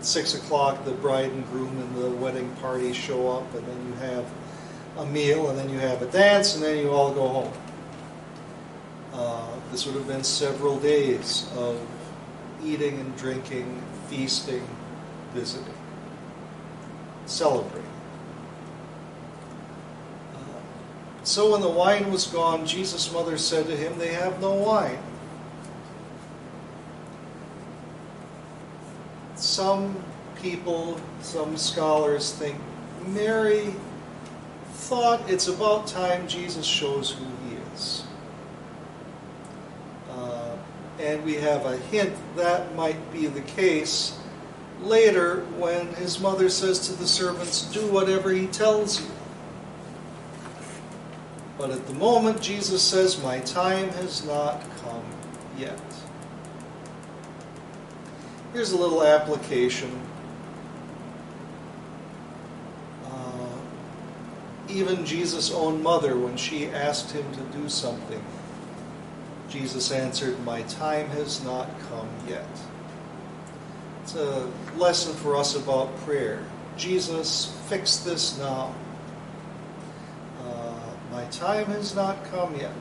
six 0.00 0.34
o'clock, 0.34 0.84
the 0.84 0.92
bride 0.92 1.30
and 1.30 1.44
groom 1.50 1.76
and 1.78 1.96
the 1.96 2.10
wedding 2.10 2.48
party 2.56 2.92
show 2.92 3.28
up 3.30 3.54
and 3.54 3.66
then 3.66 3.86
you 3.88 3.94
have 3.94 4.24
a 4.98 5.06
meal 5.06 5.50
and 5.50 5.58
then 5.58 5.68
you 5.68 5.78
have 5.78 6.02
a 6.02 6.06
dance 6.06 6.54
and 6.54 6.62
then 6.62 6.78
you 6.78 6.90
all 6.90 7.12
go 7.12 7.26
home. 7.26 7.52
Uh, 9.16 9.46
this 9.70 9.86
would 9.86 9.94
have 9.94 10.06
been 10.06 10.22
several 10.22 10.78
days 10.78 11.50
of 11.56 11.80
eating 12.62 13.00
and 13.00 13.16
drinking, 13.16 13.82
feasting, 14.08 14.66
visiting, 15.32 15.72
celebrating. 17.24 17.82
Uh, 20.34 20.38
so 21.24 21.52
when 21.52 21.62
the 21.62 21.68
wine 21.68 22.10
was 22.12 22.26
gone, 22.26 22.66
Jesus' 22.66 23.10
mother 23.10 23.38
said 23.38 23.66
to 23.66 23.76
him, 23.76 23.98
They 23.98 24.12
have 24.12 24.38
no 24.38 24.52
wine. 24.52 24.98
Some 29.36 29.96
people, 30.42 31.00
some 31.22 31.56
scholars 31.56 32.34
think 32.34 32.58
Mary 33.06 33.74
thought 34.72 35.22
it's 35.30 35.48
about 35.48 35.86
time 35.86 36.28
Jesus 36.28 36.66
shows 36.66 37.12
who 37.12 37.24
he 37.48 37.56
is. 37.74 38.05
And 40.98 41.24
we 41.24 41.34
have 41.34 41.66
a 41.66 41.76
hint 41.76 42.14
that 42.36 42.74
might 42.74 43.12
be 43.12 43.26
the 43.26 43.42
case 43.42 44.18
later 44.80 45.40
when 45.58 45.88
his 45.94 46.20
mother 46.20 46.48
says 46.48 46.86
to 46.88 46.92
the 46.94 47.06
servants, 47.06 47.62
Do 47.62 47.86
whatever 47.86 48.30
he 48.30 48.46
tells 48.46 49.00
you. 49.00 49.10
But 51.58 51.70
at 51.70 51.86
the 51.86 51.94
moment, 51.94 52.40
Jesus 52.40 52.82
says, 52.82 53.22
My 53.22 53.40
time 53.40 53.88
has 53.90 54.24
not 54.24 54.62
come 54.82 55.04
yet. 55.58 55.80
Here's 58.52 58.72
a 58.72 58.76
little 58.76 59.02
application. 59.02 60.00
Uh, 63.04 63.48
even 64.68 65.04
Jesus' 65.04 65.50
own 65.50 65.82
mother, 65.82 66.16
when 66.16 66.36
she 66.36 66.66
asked 66.66 67.12
him 67.12 67.24
to 67.32 67.40
do 67.58 67.68
something, 67.68 68.22
Jesus 69.48 69.92
answered, 69.92 70.38
My 70.44 70.62
time 70.62 71.08
has 71.08 71.42
not 71.44 71.68
come 71.88 72.08
yet. 72.28 72.48
It's 74.02 74.14
a 74.14 74.50
lesson 74.76 75.14
for 75.14 75.36
us 75.36 75.56
about 75.56 75.96
prayer. 75.98 76.44
Jesus, 76.76 77.56
fix 77.68 77.98
this 77.98 78.38
now. 78.38 78.74
Uh, 80.44 80.78
my 81.10 81.24
time 81.26 81.66
has 81.66 81.94
not 81.94 82.24
come 82.26 82.54
yet. 82.56 82.72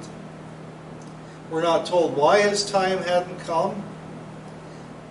We're 1.50 1.64
not 1.64 1.86
told 1.86 2.16
why 2.16 2.42
his 2.42 2.70
time 2.70 3.00
hadn't 3.00 3.40
come. 3.40 3.84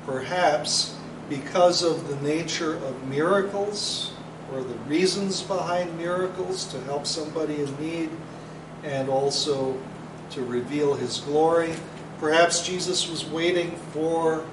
Perhaps 0.04 0.96
because 1.28 1.82
of 1.82 2.08
the 2.08 2.16
nature 2.16 2.74
of 2.74 3.08
miracles 3.08 4.12
or 4.52 4.62
the 4.62 4.74
reasons 4.86 5.42
behind 5.42 5.96
miracles 5.96 6.64
to 6.66 6.80
help 6.82 7.06
somebody 7.06 7.60
in 7.60 7.80
need 7.80 8.10
and 8.82 9.08
also 9.08 9.78
to 10.30 10.42
reveal 10.42 10.94
his 10.94 11.18
glory. 11.18 11.74
Perhaps 12.18 12.66
Jesus 12.66 13.08
was 13.08 13.24
waiting 13.24 13.76
for 13.92 14.44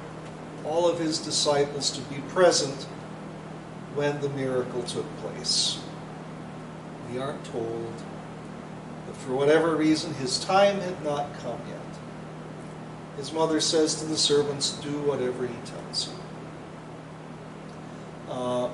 all 0.65 0.87
of 0.87 0.99
his 0.99 1.19
disciples 1.19 1.89
to 1.91 2.01
be 2.01 2.21
present 2.29 2.87
when 3.95 4.19
the 4.21 4.29
miracle 4.29 4.83
took 4.83 5.05
place. 5.17 5.79
We 7.11 7.19
aren't 7.19 7.43
told, 7.45 7.93
but 9.05 9.15
for 9.17 9.33
whatever 9.33 9.75
reason, 9.75 10.13
his 10.15 10.39
time 10.39 10.79
had 10.79 11.03
not 11.03 11.33
come 11.39 11.59
yet. 11.67 11.77
His 13.17 13.33
mother 13.33 13.59
says 13.59 13.95
to 13.95 14.05
the 14.05 14.17
servants, 14.17 14.71
Do 14.71 15.01
whatever 15.01 15.45
he 15.45 15.55
tells 15.65 16.07
you. 16.07 16.13
Uh, 18.33 18.69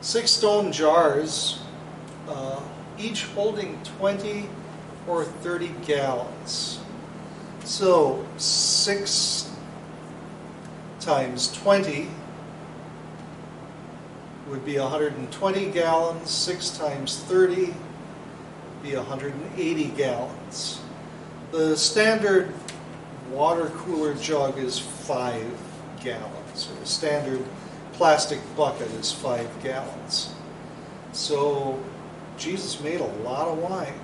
six 0.00 0.32
stone 0.32 0.72
jars, 0.72 1.60
uh, 2.28 2.60
each 2.98 3.24
holding 3.26 3.80
20 3.98 4.48
or 5.06 5.24
30 5.24 5.68
gallons. 5.86 6.80
So, 7.64 8.26
six 8.36 9.50
times 11.00 11.52
20 11.52 12.08
would 14.48 14.64
be 14.64 14.78
120 14.78 15.70
gallons. 15.70 16.30
Six 16.30 16.76
times 16.76 17.18
30 17.20 17.66
would 17.66 18.82
be 18.82 18.96
180 18.96 19.84
gallons. 19.96 20.80
The 21.52 21.76
standard 21.76 22.52
water 23.30 23.66
cooler 23.76 24.14
jug 24.14 24.58
is 24.58 24.78
five 24.78 25.50
gallons, 26.02 26.68
or 26.70 26.80
the 26.80 26.86
standard 26.86 27.42
plastic 27.92 28.40
bucket 28.56 28.90
is 28.92 29.12
five 29.12 29.48
gallons. 29.62 30.34
So 31.12 31.82
Jesus 32.36 32.80
made 32.80 33.00
a 33.00 33.06
lot 33.22 33.48
of 33.48 33.58
wine. 33.58 33.94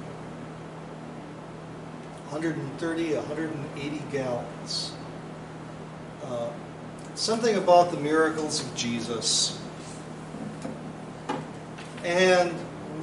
130, 2.30 3.14
180 3.16 4.02
gallons. 4.12 4.92
Uh, 6.24 6.48
something 7.16 7.56
about 7.56 7.90
the 7.90 7.96
miracles 7.96 8.64
of 8.64 8.72
Jesus 8.76 9.60
and 12.04 12.54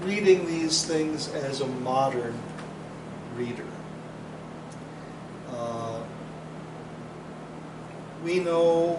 reading 0.01 0.45
these 0.45 0.85
things 0.85 1.27
as 1.33 1.59
a 1.59 1.67
modern 1.67 2.39
reader. 3.35 3.65
Uh, 5.49 6.01
we 8.23 8.39
know 8.39 8.95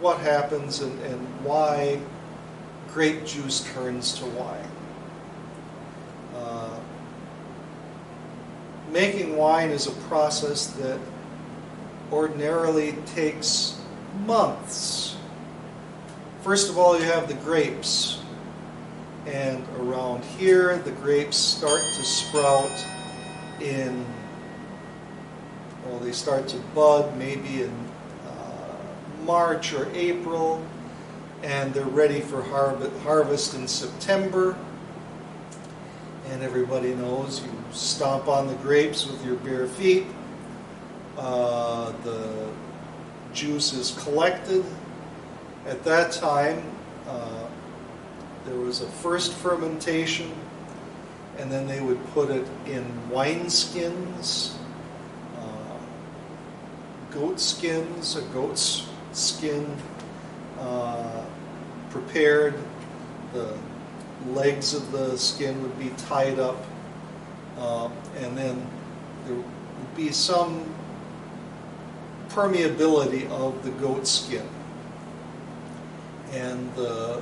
what 0.00 0.18
happens 0.18 0.80
and, 0.80 1.00
and 1.04 1.26
why 1.42 1.98
grape 2.88 3.24
juice 3.24 3.64
turns 3.72 4.18
to 4.18 4.26
wine. 4.26 4.70
Making 8.94 9.36
wine 9.36 9.70
is 9.70 9.88
a 9.88 9.90
process 10.08 10.68
that 10.68 11.00
ordinarily 12.12 12.92
takes 13.06 13.76
months. 14.24 15.16
First 16.42 16.70
of 16.70 16.78
all, 16.78 16.96
you 16.96 17.04
have 17.04 17.26
the 17.26 17.34
grapes. 17.34 18.20
And 19.26 19.66
around 19.78 20.24
here, 20.24 20.78
the 20.78 20.92
grapes 20.92 21.36
start 21.36 21.80
to 21.80 22.04
sprout 22.04 22.70
in, 23.60 24.06
well, 25.84 25.98
they 25.98 26.12
start 26.12 26.46
to 26.48 26.58
bud 26.72 27.16
maybe 27.16 27.62
in 27.62 27.88
uh, 28.24 28.76
March 29.24 29.72
or 29.72 29.90
April, 29.92 30.64
and 31.42 31.74
they're 31.74 31.84
ready 31.84 32.20
for 32.20 32.42
harvest 32.42 33.54
in 33.54 33.66
September. 33.66 34.56
And 36.34 36.42
everybody 36.42 36.96
knows 36.96 37.44
you 37.44 37.50
stomp 37.70 38.26
on 38.26 38.48
the 38.48 38.54
grapes 38.54 39.06
with 39.06 39.24
your 39.24 39.36
bare 39.36 39.68
feet. 39.68 40.04
Uh, 41.16 41.92
the 42.02 42.48
juice 43.32 43.72
is 43.72 43.92
collected. 44.02 44.64
At 45.64 45.84
that 45.84 46.10
time, 46.10 46.60
uh, 47.06 47.46
there 48.46 48.56
was 48.56 48.80
a 48.80 48.88
first 48.88 49.32
fermentation, 49.32 50.32
and 51.38 51.52
then 51.52 51.68
they 51.68 51.80
would 51.80 52.04
put 52.08 52.30
it 52.30 52.48
in 52.66 52.84
wineskins, 53.12 54.56
uh, 55.38 55.78
goat 57.12 57.38
skins, 57.38 58.16
a 58.16 58.22
goat's 58.32 58.88
skin 59.12 59.76
uh, 60.58 61.24
prepared. 61.90 62.54
The 63.32 63.56
legs 64.26 64.74
of 64.74 64.90
the 64.92 65.16
skin 65.16 65.60
would 65.62 65.78
be 65.78 65.90
tied 66.06 66.38
up, 66.38 66.56
uh, 67.58 67.88
and 68.18 68.36
then 68.36 68.66
there 69.26 69.36
would 69.36 69.96
be 69.96 70.10
some 70.12 70.72
permeability 72.28 73.28
of 73.30 73.62
the 73.64 73.70
goat 73.72 74.06
skin. 74.06 74.48
And 76.32 76.74
the, 76.74 77.20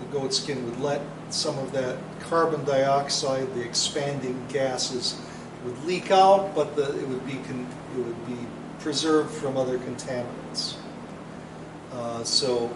the 0.00 0.06
goat 0.12 0.32
skin 0.32 0.64
would 0.64 0.80
let 0.80 1.00
some 1.30 1.58
of 1.58 1.72
that 1.72 1.98
carbon 2.20 2.64
dioxide, 2.64 3.52
the 3.54 3.62
expanding 3.62 4.46
gases, 4.48 5.20
would 5.64 5.84
leak 5.84 6.10
out, 6.10 6.54
but 6.54 6.76
the, 6.76 6.96
it 6.98 7.08
would 7.08 7.26
be 7.26 7.32
it 7.32 7.96
would 7.96 8.26
be 8.26 8.38
preserved 8.78 9.30
from 9.30 9.56
other 9.56 9.78
contaminants. 9.78 10.76
Uh, 11.92 12.22
so 12.22 12.70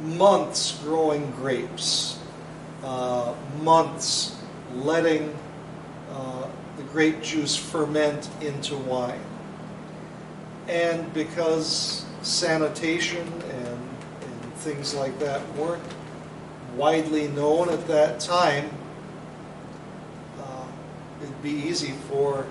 months 0.00 0.78
growing 0.82 1.30
grapes, 1.32 2.18
uh, 2.82 3.34
months 3.62 4.36
letting 4.74 5.36
uh, 6.12 6.48
the 6.76 6.82
grape 6.84 7.22
juice 7.22 7.56
ferment 7.56 8.28
into 8.40 8.76
wine. 8.76 9.20
And 10.68 11.12
because 11.12 12.06
sanitation 12.22 13.26
and, 13.26 13.78
and 14.22 14.54
things 14.56 14.94
like 14.94 15.18
that 15.18 15.40
weren't 15.56 15.82
widely 16.76 17.28
known 17.28 17.68
at 17.70 17.86
that 17.88 18.20
time, 18.20 18.70
uh, 20.40 20.66
it'd 21.22 21.42
be 21.42 21.50
easy 21.50 21.92
for 22.08 22.46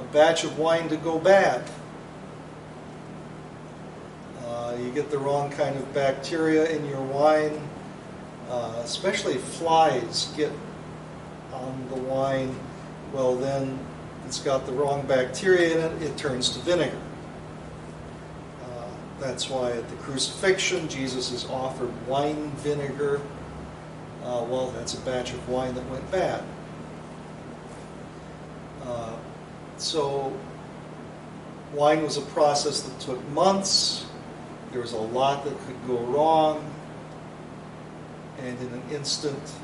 a 0.00 0.04
batch 0.12 0.44
of 0.44 0.58
wine 0.58 0.88
to 0.88 0.96
go 0.96 1.18
bad. 1.18 1.62
Uh, 4.46 4.76
you 4.80 4.90
get 4.92 5.10
the 5.10 5.18
wrong 5.18 5.50
kind 5.50 5.76
of 5.76 5.92
bacteria 5.92 6.70
in 6.70 6.84
your 6.86 7.02
wine, 7.02 7.60
uh, 8.48 8.80
especially 8.84 9.34
flies 9.34 10.32
get 10.36 10.52
on 11.52 11.88
the 11.88 11.96
wine. 11.96 12.54
Well, 13.12 13.34
then 13.34 13.78
it's 14.26 14.38
got 14.40 14.66
the 14.66 14.72
wrong 14.72 15.06
bacteria 15.06 15.76
in 15.76 16.02
it, 16.02 16.02
it 16.02 16.16
turns 16.16 16.50
to 16.50 16.60
vinegar. 16.60 16.98
Uh, 18.62 18.88
that's 19.20 19.50
why 19.50 19.72
at 19.72 19.88
the 19.88 19.96
crucifixion, 19.96 20.88
Jesus 20.88 21.32
is 21.32 21.44
offered 21.46 21.90
wine 22.06 22.50
vinegar. 22.58 23.20
Uh, 24.22 24.44
well, 24.48 24.70
that's 24.72 24.94
a 24.94 25.00
batch 25.00 25.32
of 25.32 25.48
wine 25.48 25.74
that 25.74 25.88
went 25.88 26.08
bad. 26.10 26.42
Uh, 28.84 29.16
so, 29.76 30.32
wine 31.72 32.02
was 32.02 32.16
a 32.16 32.22
process 32.22 32.82
that 32.82 33.00
took 33.00 33.24
months. 33.28 34.05
There 34.76 34.82
was 34.82 34.92
a 34.92 34.98
lot 34.98 35.42
that 35.44 35.58
could 35.60 35.86
go 35.86 35.96
wrong. 36.00 36.62
And 38.40 38.60
in 38.60 38.66
an 38.66 38.82
instant, 38.92 39.54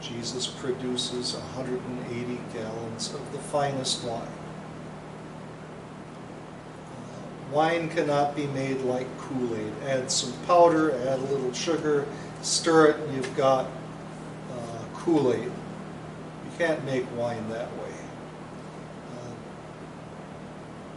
Jesus 0.00 0.46
produces 0.46 1.34
180 1.34 2.38
gallons 2.52 3.12
of 3.12 3.32
the 3.32 3.40
finest 3.40 4.04
wine. 4.04 4.22
Uh, 6.86 7.52
wine 7.52 7.88
cannot 7.88 8.36
be 8.36 8.46
made 8.46 8.82
like 8.82 9.08
Kool 9.18 9.56
Aid. 9.56 9.72
Add 9.84 10.12
some 10.12 10.32
powder, 10.46 10.92
add 10.92 11.18
a 11.18 11.22
little 11.22 11.52
sugar, 11.52 12.06
stir 12.42 12.90
it, 12.90 13.00
and 13.00 13.16
you've 13.16 13.36
got 13.36 13.66
uh, 14.52 14.84
Kool 14.94 15.32
Aid. 15.32 15.42
You 15.42 16.56
can't 16.56 16.84
make 16.84 17.04
wine 17.16 17.48
that 17.48 17.72
way. 17.78 17.94
Uh, 19.12 19.32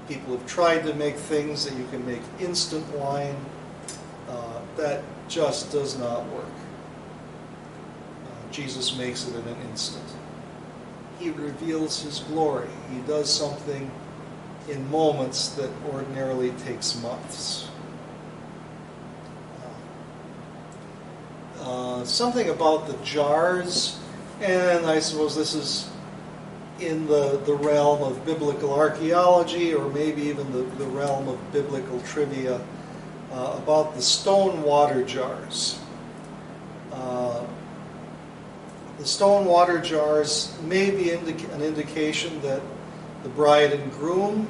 people 0.09 0.35
have 0.35 0.45
tried 0.47 0.79
to 0.79 0.93
make 0.95 1.15
things 1.15 1.63
that 1.65 1.77
you 1.77 1.87
can 1.91 2.05
make 2.05 2.21
instant 2.39 2.85
wine. 2.97 3.37
Uh, 4.27 4.59
that 4.75 5.03
just 5.29 5.71
does 5.71 5.97
not 5.97 6.25
work. 6.27 6.45
Jesus 8.51 8.97
makes 8.97 9.27
it 9.27 9.35
in 9.35 9.47
an 9.47 9.57
instant. 9.69 10.03
He 11.19 11.29
reveals 11.29 12.01
his 12.01 12.19
glory. 12.19 12.69
He 12.91 12.99
does 13.01 13.31
something 13.31 13.91
in 14.69 14.89
moments 14.89 15.49
that 15.49 15.69
ordinarily 15.91 16.51
takes 16.65 16.99
months. 17.01 17.69
Uh, 21.61 22.03
something 22.05 22.49
about 22.49 22.87
the 22.87 22.93
jars, 23.03 23.99
and 24.41 24.85
I 24.85 24.99
suppose 24.99 25.35
this 25.35 25.53
is 25.53 25.88
in 26.81 27.07
the, 27.07 27.39
the 27.45 27.53
realm 27.53 28.01
of 28.03 28.25
biblical 28.25 28.73
archaeology 28.73 29.73
or 29.73 29.89
maybe 29.91 30.23
even 30.23 30.51
the, 30.51 30.63
the 30.77 30.85
realm 30.85 31.27
of 31.27 31.51
biblical 31.51 31.99
trivia 32.01 32.61
uh, 33.31 33.59
about 33.61 33.95
the 33.95 34.01
stone 34.01 34.63
water 34.63 35.03
jars. 35.03 35.79
Uh, 36.91 37.43
the 38.97 39.05
stone 39.05 39.45
water 39.45 39.79
jars 39.79 40.57
may 40.63 40.91
be 40.91 41.11
indica- 41.11 41.51
an 41.53 41.61
indication 41.61 42.41
that 42.41 42.61
the 43.23 43.29
bride 43.29 43.71
and 43.71 43.91
groom 43.93 44.47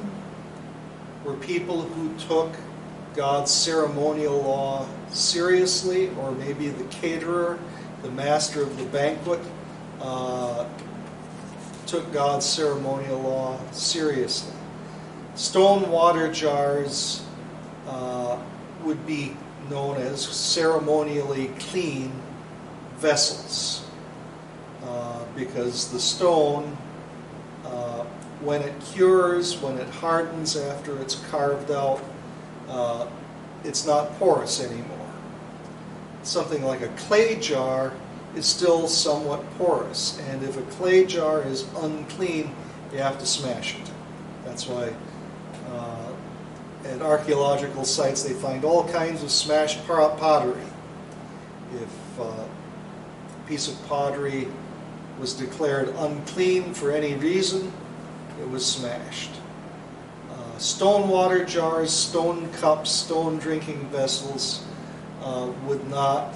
were 1.24 1.34
people 1.34 1.82
who 1.82 2.16
took 2.18 2.54
God's 3.14 3.50
ceremonial 3.50 4.40
law 4.40 4.86
seriously, 5.10 6.10
or 6.18 6.32
maybe 6.32 6.68
the 6.68 6.84
caterer, 6.84 7.58
the 8.02 8.10
master 8.10 8.62
of 8.62 8.76
the 8.78 8.84
banquet, 8.86 9.40
uh, 10.00 10.66
took 11.86 12.12
God's 12.12 12.46
ceremonial 12.46 13.20
law 13.20 13.58
seriously. 13.72 14.54
Stone 15.34 15.90
water 15.90 16.30
jars 16.32 17.24
uh, 17.86 18.38
would 18.84 19.06
be 19.06 19.36
known 19.70 19.96
as 19.96 20.22
ceremonially 20.22 21.48
clean 21.58 22.12
vessels. 22.98 23.84
Uh, 24.84 25.24
because 25.36 25.90
the 25.92 26.00
stone, 26.00 26.76
uh, 27.64 28.04
when 28.42 28.62
it 28.62 28.74
cures, 28.92 29.60
when 29.60 29.78
it 29.78 29.88
hardens 29.88 30.56
after 30.56 31.00
it's 31.00 31.16
carved 31.30 31.70
out, 31.70 32.02
uh, 32.68 33.06
it's 33.64 33.86
not 33.86 34.10
porous 34.18 34.62
anymore. 34.62 34.96
Something 36.22 36.64
like 36.64 36.82
a 36.82 36.88
clay 36.88 37.36
jar 37.36 37.92
is 38.36 38.46
still 38.46 38.86
somewhat 38.86 39.44
porous, 39.58 40.20
and 40.28 40.42
if 40.42 40.56
a 40.56 40.62
clay 40.62 41.04
jar 41.04 41.42
is 41.42 41.66
unclean, 41.78 42.54
you 42.92 42.98
have 42.98 43.18
to 43.18 43.26
smash 43.26 43.76
it. 43.76 43.90
That's 44.44 44.66
why 44.66 44.92
uh, 45.68 46.12
at 46.84 47.02
archaeological 47.02 47.84
sites 47.84 48.22
they 48.22 48.32
find 48.32 48.64
all 48.64 48.88
kinds 48.88 49.22
of 49.22 49.30
smashed 49.30 49.86
pottery. 49.86 50.62
If 51.74 52.20
uh, 52.20 52.24
a 52.24 53.48
piece 53.48 53.68
of 53.68 53.86
pottery 53.86 54.48
was 55.18 55.34
declared 55.34 55.88
unclean 55.98 56.72
for 56.72 56.90
any 56.90 57.14
reason, 57.14 57.72
it 58.40 58.48
was 58.48 58.64
smashed. 58.64 59.32
Uh, 60.32 60.58
stone 60.58 61.08
water 61.08 61.44
jars, 61.44 61.92
stone 61.92 62.50
cups, 62.54 62.90
stone 62.90 63.38
drinking 63.38 63.86
vessels 63.88 64.64
uh, 65.22 65.50
would 65.66 65.86
not 65.90 66.34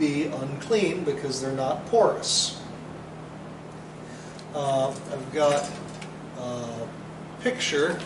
be 0.00 0.24
unclean 0.24 1.04
because 1.04 1.40
they're 1.40 1.52
not 1.52 1.86
porous. 1.86 2.60
Uh, 4.54 4.88
I've 4.88 5.32
got 5.32 5.70
a 6.38 6.88
picture, 7.42 8.00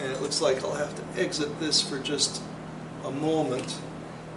and 0.00 0.12
it 0.12 0.22
looks 0.22 0.40
like 0.40 0.62
I'll 0.62 0.72
have 0.72 0.94
to 0.94 1.20
exit 1.20 1.60
this 1.60 1.82
for 1.82 1.98
just 1.98 2.40
a 3.04 3.10
moment. 3.10 3.78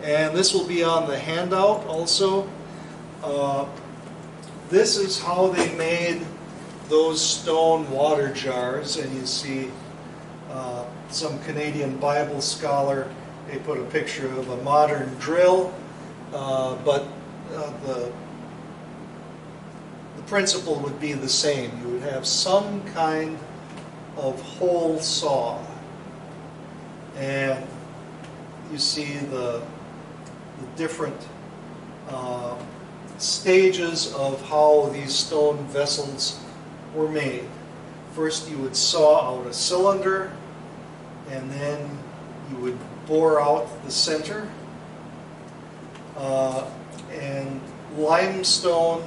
And 0.03 0.35
this 0.35 0.53
will 0.53 0.67
be 0.67 0.83
on 0.83 1.07
the 1.07 1.17
handout 1.17 1.85
also. 1.85 2.49
Uh, 3.23 3.67
this 4.69 4.97
is 4.97 5.19
how 5.19 5.47
they 5.47 5.73
made 5.75 6.25
those 6.89 7.23
stone 7.23 7.89
water 7.91 8.33
jars, 8.33 8.97
and 8.97 9.13
you 9.15 9.25
see 9.25 9.71
uh, 10.49 10.85
some 11.09 11.39
Canadian 11.43 11.97
Bible 11.97 12.41
scholar, 12.41 13.07
they 13.47 13.59
put 13.59 13.79
a 13.79 13.83
picture 13.85 14.27
of 14.27 14.49
a 14.49 14.57
modern 14.63 15.13
drill, 15.15 15.73
uh, 16.33 16.68
but 16.85 17.07
uh, 17.53 17.71
the, 17.85 18.11
the 20.15 20.21
principle 20.23 20.75
would 20.79 20.99
be 20.99 21.13
the 21.13 21.29
same. 21.29 21.71
You 21.81 21.93
would 21.93 22.03
have 22.03 22.25
some 22.25 22.83
kind 22.93 23.37
of 24.17 24.41
hole 24.41 24.99
saw, 24.99 25.59
and 27.15 27.65
you 28.71 28.77
see 28.77 29.17
the, 29.17 29.61
the 30.59 30.67
different 30.75 31.15
uh, 32.09 32.57
stages 33.17 34.13
of 34.13 34.41
how 34.49 34.89
these 34.93 35.13
stone 35.13 35.57
vessels 35.67 36.39
were 36.93 37.09
made. 37.09 37.45
First, 38.13 38.49
you 38.49 38.57
would 38.57 38.75
saw 38.75 39.39
out 39.39 39.47
a 39.47 39.53
cylinder, 39.53 40.31
and 41.29 41.49
then 41.51 41.97
you 42.49 42.57
would 42.57 42.77
bore 43.05 43.41
out 43.41 43.67
the 43.85 43.91
center. 43.91 44.47
Uh, 46.19 46.69
and 47.11 47.59
limestone, 47.97 49.01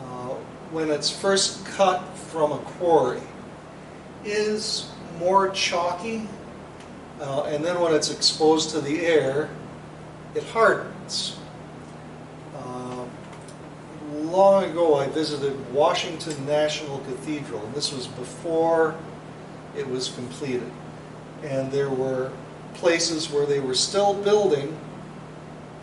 uh, 0.00 0.34
when 0.72 0.90
it's 0.90 1.10
first 1.10 1.64
cut 1.66 2.02
from 2.16 2.52
a 2.52 2.58
quarry, 2.58 3.20
is 4.24 4.90
more 5.18 5.50
chalky, 5.50 6.26
uh, 7.20 7.42
and 7.44 7.64
then 7.64 7.78
when 7.80 7.94
it's 7.94 8.10
exposed 8.10 8.70
to 8.70 8.80
the 8.80 9.06
air, 9.06 9.48
it 10.34 10.42
hardens 10.44 11.38
long 14.28 14.64
ago 14.64 14.94
I 14.94 15.08
visited 15.08 15.72
Washington 15.72 16.46
National 16.46 16.98
Cathedral, 17.00 17.64
and 17.64 17.74
this 17.74 17.92
was 17.92 18.06
before 18.06 18.94
it 19.76 19.88
was 19.88 20.08
completed. 20.10 20.70
And 21.42 21.70
there 21.72 21.90
were 21.90 22.30
places 22.74 23.30
where 23.30 23.46
they 23.46 23.60
were 23.60 23.74
still 23.74 24.14
building, 24.14 24.76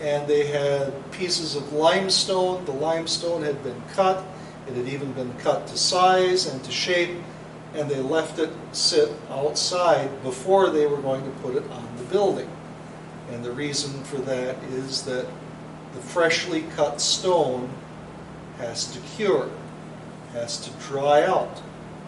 and 0.02 0.28
they 0.28 0.48
had 0.48 0.93
pieces 1.12 1.56
of 1.56 1.74
limestone. 1.74 2.65
The 2.65 2.71
limestone 2.71 3.43
had 3.43 3.63
been 3.63 3.82
cut, 3.93 4.24
it 4.67 4.74
had 4.76 4.88
even 4.88 5.13
been 5.13 5.34
cut 5.39 5.67
to 5.67 5.78
size 5.78 6.48
and 6.48 6.63
to 6.63 6.71
shape, 6.71 7.17
and 7.74 7.89
they 7.89 8.00
left 8.00 8.39
it 8.39 8.50
sit 8.71 9.12
outside 9.30 10.24
before 10.24 10.69
they 10.69 10.86
were 10.86 11.02
going 11.02 11.24
to 11.24 11.32
put 11.41 11.56
it 11.56 11.69
on 11.71 11.88
the 11.98 12.04
building. 12.06 12.50
And 13.32 13.43
the 13.43 13.52
reason 13.52 14.04
for 14.04 14.17
that 14.17 14.62
is 14.65 15.04
that 15.04 15.26
the 15.93 16.02
freshly 16.02 16.63
cut 16.76 17.02
stone 17.02 17.69
has 18.58 18.86
to 18.93 19.00
cure, 19.15 19.50
has 20.34 20.58
to 20.60 20.71
dry 20.88 21.24
out, 21.24 21.62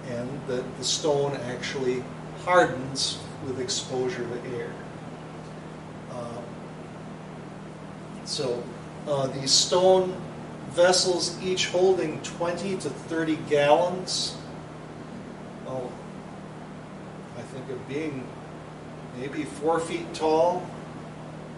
and 0.10 0.30
that 0.48 0.78
the 0.78 0.84
stone 0.84 1.36
actually 1.50 2.04
hardens 2.46 3.20
with 3.46 3.60
exposure 3.60 4.28
to 4.28 4.58
air. 4.58 4.72
Um, 6.12 6.44
so 8.26 8.64
uh, 9.08 9.28
these 9.28 9.52
stone 9.52 10.16
vessels, 10.72 11.42
each 11.42 11.68
holding 11.68 12.22
20 12.22 12.78
to 12.78 12.90
30 12.90 13.38
gallons. 13.50 14.38
Oh, 15.68 15.92
I 17.38 17.42
think 17.42 17.70
of 17.70 17.88
being 17.88 18.28
maybe 19.18 19.44
four 19.44 19.80
feet 19.80 20.14
tall, 20.14 20.66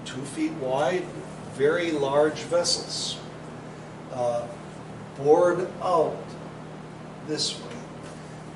two 0.06 0.22
feet 0.22 0.54
wide, 0.54 1.04
very 1.54 1.92
large 1.92 2.40
vessels, 2.44 3.18
uh, 4.14 4.48
bored 5.18 5.68
out 5.82 6.18
this 7.28 7.60
way. 7.60 7.69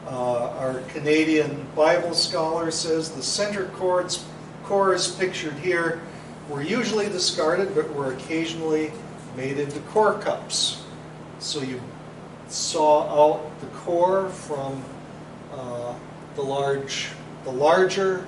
Uh, 0.08 0.50
our 0.60 0.82
Canadian 0.90 1.66
Bible 1.76 2.14
scholar 2.14 2.72
says 2.72 3.12
the 3.12 3.24
center 3.24 3.66
chords, 3.68 4.26
cores 4.64 5.16
pictured 5.16 5.54
here 5.54 6.02
were 6.50 6.62
usually 6.62 7.08
discarded 7.08 7.74
but 7.74 7.90
were 7.94 8.14
occasionally 8.14 8.92
made 9.38 9.60
into 9.60 9.80
core 9.82 10.20
cups. 10.20 10.84
So 11.40 11.62
you 11.62 11.82
saw 12.50 13.34
out 13.34 13.60
the 13.62 13.68
core 13.68 14.30
from 14.30 14.84
uh, 15.54 15.96
the 16.36 16.42
large, 16.42 17.10
the 17.46 17.52
larger 17.52 18.28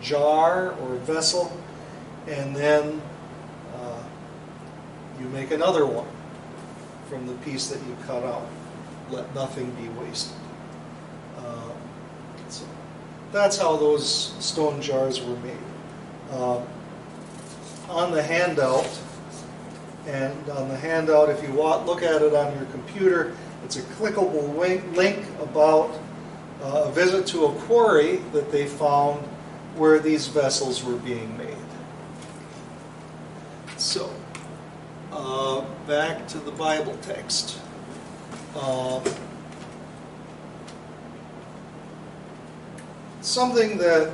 jar 0.00 0.72
or 0.72 0.94
vessel, 0.96 1.56
and 2.28 2.54
then 2.54 3.02
uh, 3.76 4.02
you 5.20 5.26
make 5.28 5.50
another 5.50 5.86
one 5.86 6.08
from 7.08 7.26
the 7.26 7.34
piece 7.44 7.68
that 7.68 7.78
you 7.86 7.96
cut 8.06 8.22
out. 8.22 8.46
Let 9.10 9.34
nothing 9.34 9.70
be 9.72 9.88
wasted. 10.00 10.43
That's 13.34 13.58
how 13.58 13.76
those 13.76 14.32
stone 14.38 14.80
jars 14.80 15.20
were 15.20 15.34
made. 15.38 15.58
Uh, 16.30 16.62
on 17.88 18.12
the 18.12 18.22
handout, 18.22 18.88
and 20.06 20.48
on 20.50 20.68
the 20.68 20.76
handout, 20.76 21.28
if 21.30 21.42
you 21.42 21.52
want, 21.52 21.84
look 21.84 22.04
at 22.04 22.22
it 22.22 22.32
on 22.32 22.54
your 22.54 22.66
computer, 22.66 23.34
it's 23.64 23.74
a 23.74 23.82
clickable 23.82 24.56
link 24.94 25.26
about 25.40 25.98
uh, 26.62 26.84
a 26.86 26.92
visit 26.92 27.26
to 27.26 27.46
a 27.46 27.52
quarry 27.62 28.18
that 28.32 28.52
they 28.52 28.68
found 28.68 29.20
where 29.74 29.98
these 29.98 30.28
vessels 30.28 30.84
were 30.84 30.96
being 30.98 31.36
made. 31.36 31.56
So, 33.78 34.14
uh, 35.10 35.64
back 35.88 36.28
to 36.28 36.38
the 36.38 36.52
Bible 36.52 36.96
text. 37.02 37.58
Uh, 38.54 39.00
something 43.24 43.78
that 43.78 44.12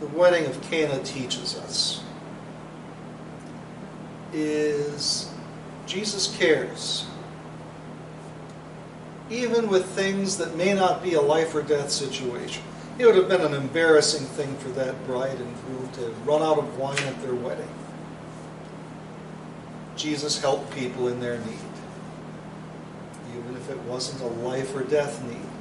the 0.00 0.06
wedding 0.08 0.46
of 0.46 0.60
Cana 0.62 1.02
teaches 1.04 1.56
us 1.58 2.02
is 4.32 5.30
Jesus 5.86 6.36
cares. 6.36 7.06
Even 9.30 9.68
with 9.68 9.86
things 9.86 10.36
that 10.38 10.56
may 10.56 10.74
not 10.74 11.02
be 11.02 11.14
a 11.14 11.20
life 11.20 11.54
or 11.54 11.62
death 11.62 11.90
situation. 11.90 12.62
It 12.98 13.06
would 13.06 13.16
have 13.16 13.28
been 13.28 13.40
an 13.40 13.54
embarrassing 13.54 14.26
thing 14.26 14.56
for 14.58 14.68
that 14.70 15.06
bride 15.06 15.38
and 15.38 15.66
groom 15.66 15.88
to 15.94 16.10
run 16.24 16.42
out 16.42 16.58
of 16.58 16.78
wine 16.78 16.98
at 16.98 17.20
their 17.22 17.34
wedding. 17.34 17.68
Jesus 19.96 20.40
helped 20.40 20.72
people 20.74 21.08
in 21.08 21.20
their 21.20 21.38
need. 21.38 21.58
Even 23.36 23.56
if 23.56 23.70
it 23.70 23.78
wasn't 23.80 24.20
a 24.22 24.26
life 24.46 24.74
or 24.76 24.82
death 24.82 25.24
need, 25.24 25.53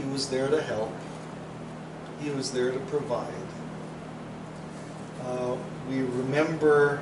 He 0.00 0.08
was 0.10 0.28
there 0.28 0.48
to 0.48 0.62
help, 0.62 0.92
He 2.20 2.30
was 2.30 2.50
there 2.52 2.70
to 2.70 2.78
provide. 2.80 3.28
Uh, 5.24 5.56
we 5.88 6.00
remember 6.00 7.00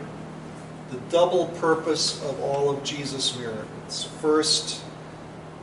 the 0.90 0.98
double 1.10 1.46
purpose 1.60 2.22
of 2.24 2.40
all 2.40 2.70
of 2.70 2.82
Jesus' 2.82 3.38
miracles. 3.38 4.08
First, 4.20 4.82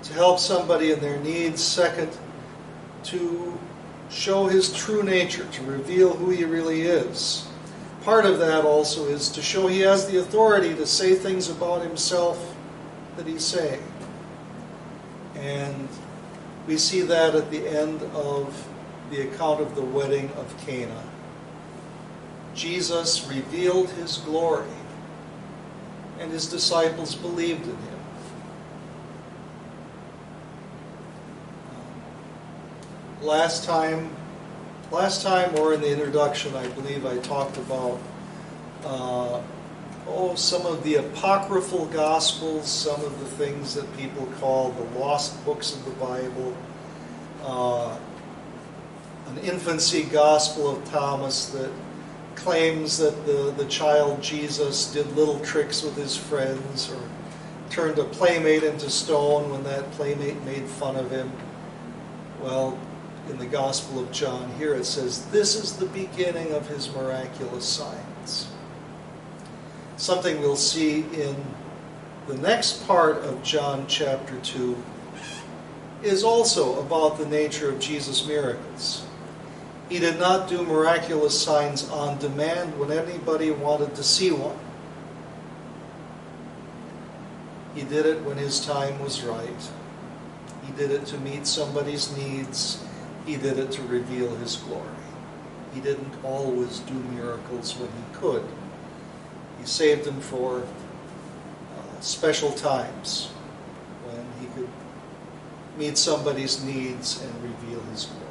to 0.04 0.14
help 0.14 0.40
somebody 0.40 0.92
in 0.92 1.00
their 1.00 1.20
needs. 1.20 1.62
Second, 1.62 2.16
to 3.06 3.60
show 4.10 4.48
his 4.48 4.72
true 4.74 5.04
nature, 5.04 5.46
to 5.52 5.64
reveal 5.64 6.14
who 6.14 6.30
he 6.30 6.46
really 6.46 6.84
is. 6.84 7.48
Part 8.04 8.26
of 8.26 8.40
that 8.40 8.64
also 8.64 9.08
is 9.08 9.30
to 9.30 9.42
show 9.42 9.68
he 9.68 9.80
has 9.80 10.08
the 10.08 10.20
authority 10.20 10.74
to 10.76 10.86
say 10.86 11.16
things 11.16 11.50
about 11.50 11.82
himself 11.82 12.56
that 13.18 13.26
he's 13.26 13.44
saying. 13.44 13.84
And 15.36 15.90
we 16.68 16.78
see 16.78 17.02
that 17.02 17.36
at 17.36 17.52
the 17.52 17.68
end 17.68 18.02
of 18.14 18.68
the 19.12 19.22
account 19.22 19.62
of 19.62 19.76
the 19.76 19.82
wedding 19.82 20.32
of 20.32 20.54
Cana. 20.66 21.04
Jesus 22.56 23.28
revealed 23.28 23.90
his 23.92 24.18
glory 24.20 24.68
and 26.20 26.32
his 26.32 26.48
disciples 26.48 27.14
believed 27.14 27.64
in 27.64 27.76
him. 27.76 28.00
Last 33.22 33.66
time, 33.66 34.10
last 34.92 35.22
time 35.22 35.56
or 35.58 35.74
in 35.74 35.82
the 35.82 35.92
introduction, 35.92 36.56
I 36.56 36.68
believe 36.70 37.06
I 37.06 37.18
talked 37.18 37.58
about 37.58 38.00
uh, 38.86 39.42
oh 40.08 40.36
some 40.36 40.66
of 40.66 40.84
the 40.84 40.96
apocryphal 40.96 41.86
gospels, 41.88 42.68
some 42.68 43.04
of 43.04 43.20
the 43.20 43.26
things 43.26 43.74
that 43.76 43.98
people 43.98 44.28
call 44.40 44.72
the 44.72 45.00
lost 45.00 45.44
books 45.46 45.76
of 45.76 45.84
the 45.86 45.92
Bible. 45.92 46.56
Uh, 47.44 47.98
an 49.28 49.38
infancy 49.40 50.04
gospel 50.04 50.70
of 50.70 50.86
Thomas 50.86 51.48
that 51.50 51.72
claims 52.36 52.98
that 52.98 53.26
the, 53.26 53.54
the 53.58 53.66
child 53.66 54.22
Jesus 54.22 54.92
did 54.92 55.08
little 55.16 55.40
tricks 55.40 55.82
with 55.82 55.96
his 55.96 56.16
friends 56.16 56.92
or 56.92 57.00
turned 57.70 57.98
a 57.98 58.04
playmate 58.04 58.64
into 58.64 58.90
stone 58.90 59.50
when 59.50 59.64
that 59.64 59.90
playmate 59.92 60.42
made 60.44 60.66
fun 60.66 60.96
of 60.96 61.10
him. 61.10 61.32
Well, 62.42 62.78
in 63.30 63.38
the 63.38 63.46
Gospel 63.46 64.00
of 64.00 64.12
John 64.12 64.54
here 64.58 64.76
it 64.76 64.86
says, 64.86 65.26
This 65.28 65.56
is 65.56 65.78
the 65.78 65.88
beginning 65.88 66.54
of 66.54 66.68
his 66.68 66.94
miraculous 66.94 67.66
signs. 67.66 68.48
Something 69.98 70.42
we'll 70.42 70.58
see 70.58 71.02
in 71.14 71.36
the 72.28 72.36
next 72.38 72.86
part 72.86 73.18
of 73.18 73.42
John 73.44 73.86
chapter 73.88 74.38
2 74.42 74.76
is 76.04 76.24
also 76.24 76.80
about 76.80 77.18
the 77.18 77.26
nature 77.26 77.70
of 77.70 77.80
Jesus' 77.80 78.28
miracles. 78.28 79.06
He 79.88 80.00
did 80.00 80.20
not 80.20 80.50
do 80.50 80.64
miraculous 80.64 81.42
signs 81.42 81.88
on 81.90 82.18
demand 82.18 82.78
when 82.78 82.92
anybody 82.92 83.52
wanted 83.52 83.96
to 83.96 84.04
see 84.04 84.32
one. 84.32 84.58
He 87.74 87.84
did 87.84 88.06
it 88.06 88.22
when 88.24 88.38
his 88.38 88.66
time 88.66 89.00
was 89.00 89.24
right. 89.24 89.70
He 90.66 90.74
did 90.74 90.92
it 90.92 91.06
to 91.08 91.18
meet 91.20 91.48
somebody's 91.48 92.16
needs. 92.18 92.84
He 93.26 93.38
did 93.38 93.60
it 93.60 93.72
to 93.74 93.82
reveal 93.84 94.36
his 94.38 94.58
glory. 94.58 94.90
He 95.74 95.80
didn't 95.80 96.14
always 96.24 96.80
do 96.80 96.94
miracles 96.94 97.78
when 97.78 97.90
he 97.90 98.20
could. 98.20 98.46
He 99.60 99.66
saved 99.66 100.04
them 100.06 100.20
for 100.20 100.60
uh, 100.60 102.00
special 102.02 102.52
times 102.52 103.28
when 104.06 104.26
he 104.40 104.48
could 104.56 104.70
meet 105.78 105.98
somebody's 105.98 106.64
needs 106.64 107.22
and 107.22 107.44
reveal 107.44 107.82
his 107.92 108.06
glory. 108.06 108.26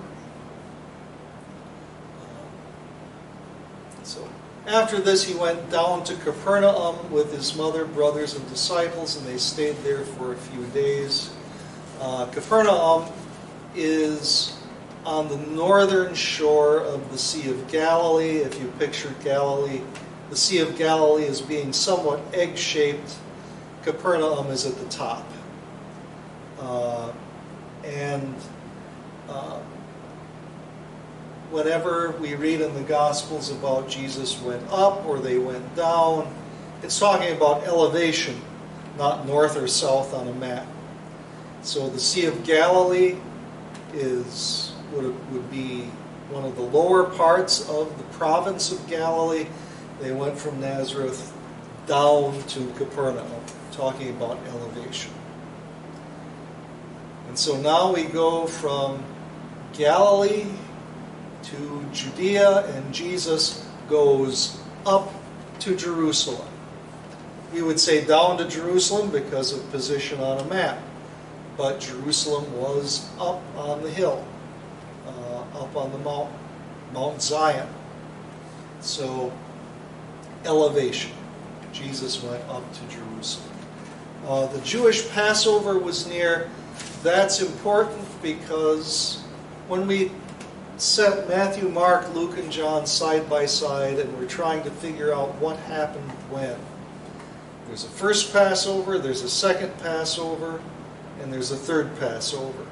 So 4.02 4.28
after 4.66 5.00
this, 5.00 5.24
he 5.24 5.34
went 5.34 5.70
down 5.70 6.04
to 6.04 6.14
Capernaum 6.16 7.10
with 7.10 7.32
his 7.34 7.56
mother, 7.56 7.84
brothers, 7.84 8.34
and 8.34 8.48
disciples, 8.48 9.16
and 9.16 9.26
they 9.26 9.38
stayed 9.38 9.76
there 9.78 10.04
for 10.04 10.32
a 10.32 10.36
few 10.36 10.64
days. 10.66 11.30
Uh, 12.00 12.26
Capernaum 12.26 13.10
is 13.74 14.56
on 15.04 15.28
the 15.28 15.36
northern 15.36 16.14
shore 16.14 16.80
of 16.80 17.10
the 17.12 17.18
Sea 17.18 17.50
of 17.50 17.68
Galilee. 17.70 18.38
If 18.38 18.58
you 18.60 18.68
picture 18.78 19.14
Galilee, 19.22 19.82
the 20.30 20.36
Sea 20.36 20.58
of 20.58 20.76
Galilee 20.76 21.26
as 21.26 21.40
being 21.40 21.72
somewhat 21.72 22.20
egg 22.32 22.56
shaped, 22.56 23.16
Capernaum 23.82 24.46
is 24.48 24.66
at 24.66 24.76
the 24.76 24.86
top. 24.86 25.26
Uh, 26.58 27.12
and 27.84 28.34
uh, 29.28 29.58
whenever 31.50 32.12
we 32.20 32.34
read 32.34 32.60
in 32.60 32.74
the 32.74 32.82
Gospels 32.82 33.50
about 33.50 33.88
Jesus 33.88 34.40
went 34.40 34.62
up 34.70 35.04
or 35.06 35.18
they 35.18 35.38
went 35.38 35.76
down, 35.76 36.32
it's 36.82 36.98
talking 36.98 37.36
about 37.36 37.64
elevation, 37.64 38.40
not 38.98 39.26
north 39.26 39.56
or 39.56 39.68
south 39.68 40.14
on 40.14 40.28
a 40.28 40.34
map. 40.34 40.66
So 41.62 41.88
the 41.88 42.00
Sea 42.00 42.26
of 42.26 42.44
Galilee 42.44 43.16
is 43.92 44.72
would, 44.92 45.32
would 45.32 45.50
be 45.50 45.82
one 46.30 46.44
of 46.44 46.56
the 46.56 46.62
lower 46.62 47.04
parts 47.04 47.68
of 47.68 47.96
the 47.98 48.04
province 48.04 48.72
of 48.72 48.86
Galilee. 48.86 49.46
They 50.00 50.12
went 50.12 50.38
from 50.38 50.60
Nazareth 50.60 51.32
down 51.86 52.42
to 52.48 52.66
Capernaum, 52.76 53.26
talking 53.72 54.10
about 54.10 54.38
elevation. 54.48 55.12
And 57.28 57.38
so 57.38 57.56
now 57.56 57.92
we 57.92 58.04
go 58.04 58.46
from 58.46 59.02
Galilee 59.72 60.46
to 61.42 61.84
Judea, 61.92 62.66
and 62.74 62.94
Jesus 62.94 63.66
goes 63.88 64.58
up 64.86 65.12
to 65.60 65.76
Jerusalem. 65.76 66.48
We 67.52 67.62
would 67.62 67.78
say 67.78 68.04
down 68.04 68.38
to 68.38 68.48
Jerusalem 68.48 69.10
because 69.10 69.52
of 69.52 69.70
position 69.70 70.20
on 70.20 70.38
a 70.40 70.44
map, 70.44 70.78
but 71.56 71.80
Jerusalem 71.80 72.52
was 72.58 73.08
up 73.20 73.42
on 73.56 73.82
the 73.82 73.90
hill, 73.90 74.26
uh, 75.06 75.60
up 75.60 75.76
on 75.76 75.92
the 75.92 75.98
mountain, 75.98 76.36
Mount 76.92 77.22
Zion. 77.22 77.68
So, 78.80 79.32
elevation. 80.46 81.12
Jesus 81.72 82.22
went 82.22 82.42
up 82.48 82.64
to 82.72 82.80
Jerusalem. 82.88 83.50
Uh, 84.26 84.46
the 84.46 84.60
Jewish 84.60 85.08
Passover 85.10 85.78
was 85.78 86.06
near. 86.06 86.48
That's 87.02 87.42
important 87.42 88.06
because 88.22 89.22
when 89.68 89.86
we 89.86 90.10
set 90.76 91.28
Matthew, 91.28 91.68
Mark, 91.68 92.14
Luke, 92.14 92.38
and 92.38 92.50
John 92.50 92.86
side 92.86 93.28
by 93.28 93.46
side 93.46 93.98
and 93.98 94.16
we're 94.18 94.26
trying 94.26 94.62
to 94.62 94.70
figure 94.70 95.12
out 95.14 95.34
what 95.36 95.58
happened 95.58 96.10
when, 96.30 96.56
there's 97.66 97.84
a 97.84 97.88
first 97.88 98.32
Passover, 98.32 98.98
there's 98.98 99.22
a 99.22 99.28
second 99.28 99.76
Passover, 99.78 100.60
and 101.20 101.32
there's 101.32 101.50
a 101.50 101.56
third 101.56 101.98
Passover. 101.98 102.66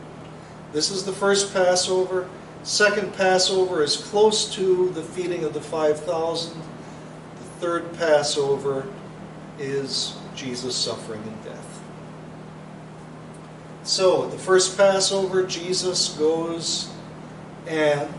This 0.73 0.91
is 0.91 1.05
the 1.05 1.13
first 1.13 1.53
Passover. 1.53 2.29
Second 2.63 3.13
Passover 3.15 3.83
is 3.83 3.97
close 3.97 4.53
to 4.55 4.91
the 4.91 5.03
feeding 5.03 5.45
of 5.45 5.53
the 5.53 5.61
5,000. 5.61 6.63
Third 7.63 7.97
Passover 7.97 8.89
is 9.57 10.17
Jesus' 10.35 10.75
suffering 10.75 11.23
and 11.23 11.45
death. 11.45 11.81
So, 13.85 14.29
the 14.29 14.37
first 14.37 14.77
Passover, 14.77 15.45
Jesus 15.45 16.09
goes 16.19 16.93
and 17.69 18.13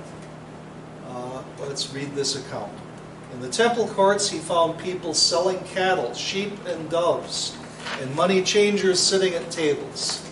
uh, 1.10 1.44
let's 1.60 1.94
read 1.94 2.16
this 2.16 2.38
account. 2.38 2.72
In 3.34 3.42
the 3.42 3.50
temple 3.50 3.90
courts, 3.90 4.30
he 4.30 4.40
found 4.40 4.80
people 4.80 5.14
selling 5.14 5.60
cattle, 5.66 6.14
sheep, 6.14 6.54
and 6.66 6.90
doves, 6.90 7.54
and 8.00 8.16
money 8.16 8.42
changers 8.44 8.98
sitting 8.98 9.34
at 9.34 9.52
tables. 9.52 10.26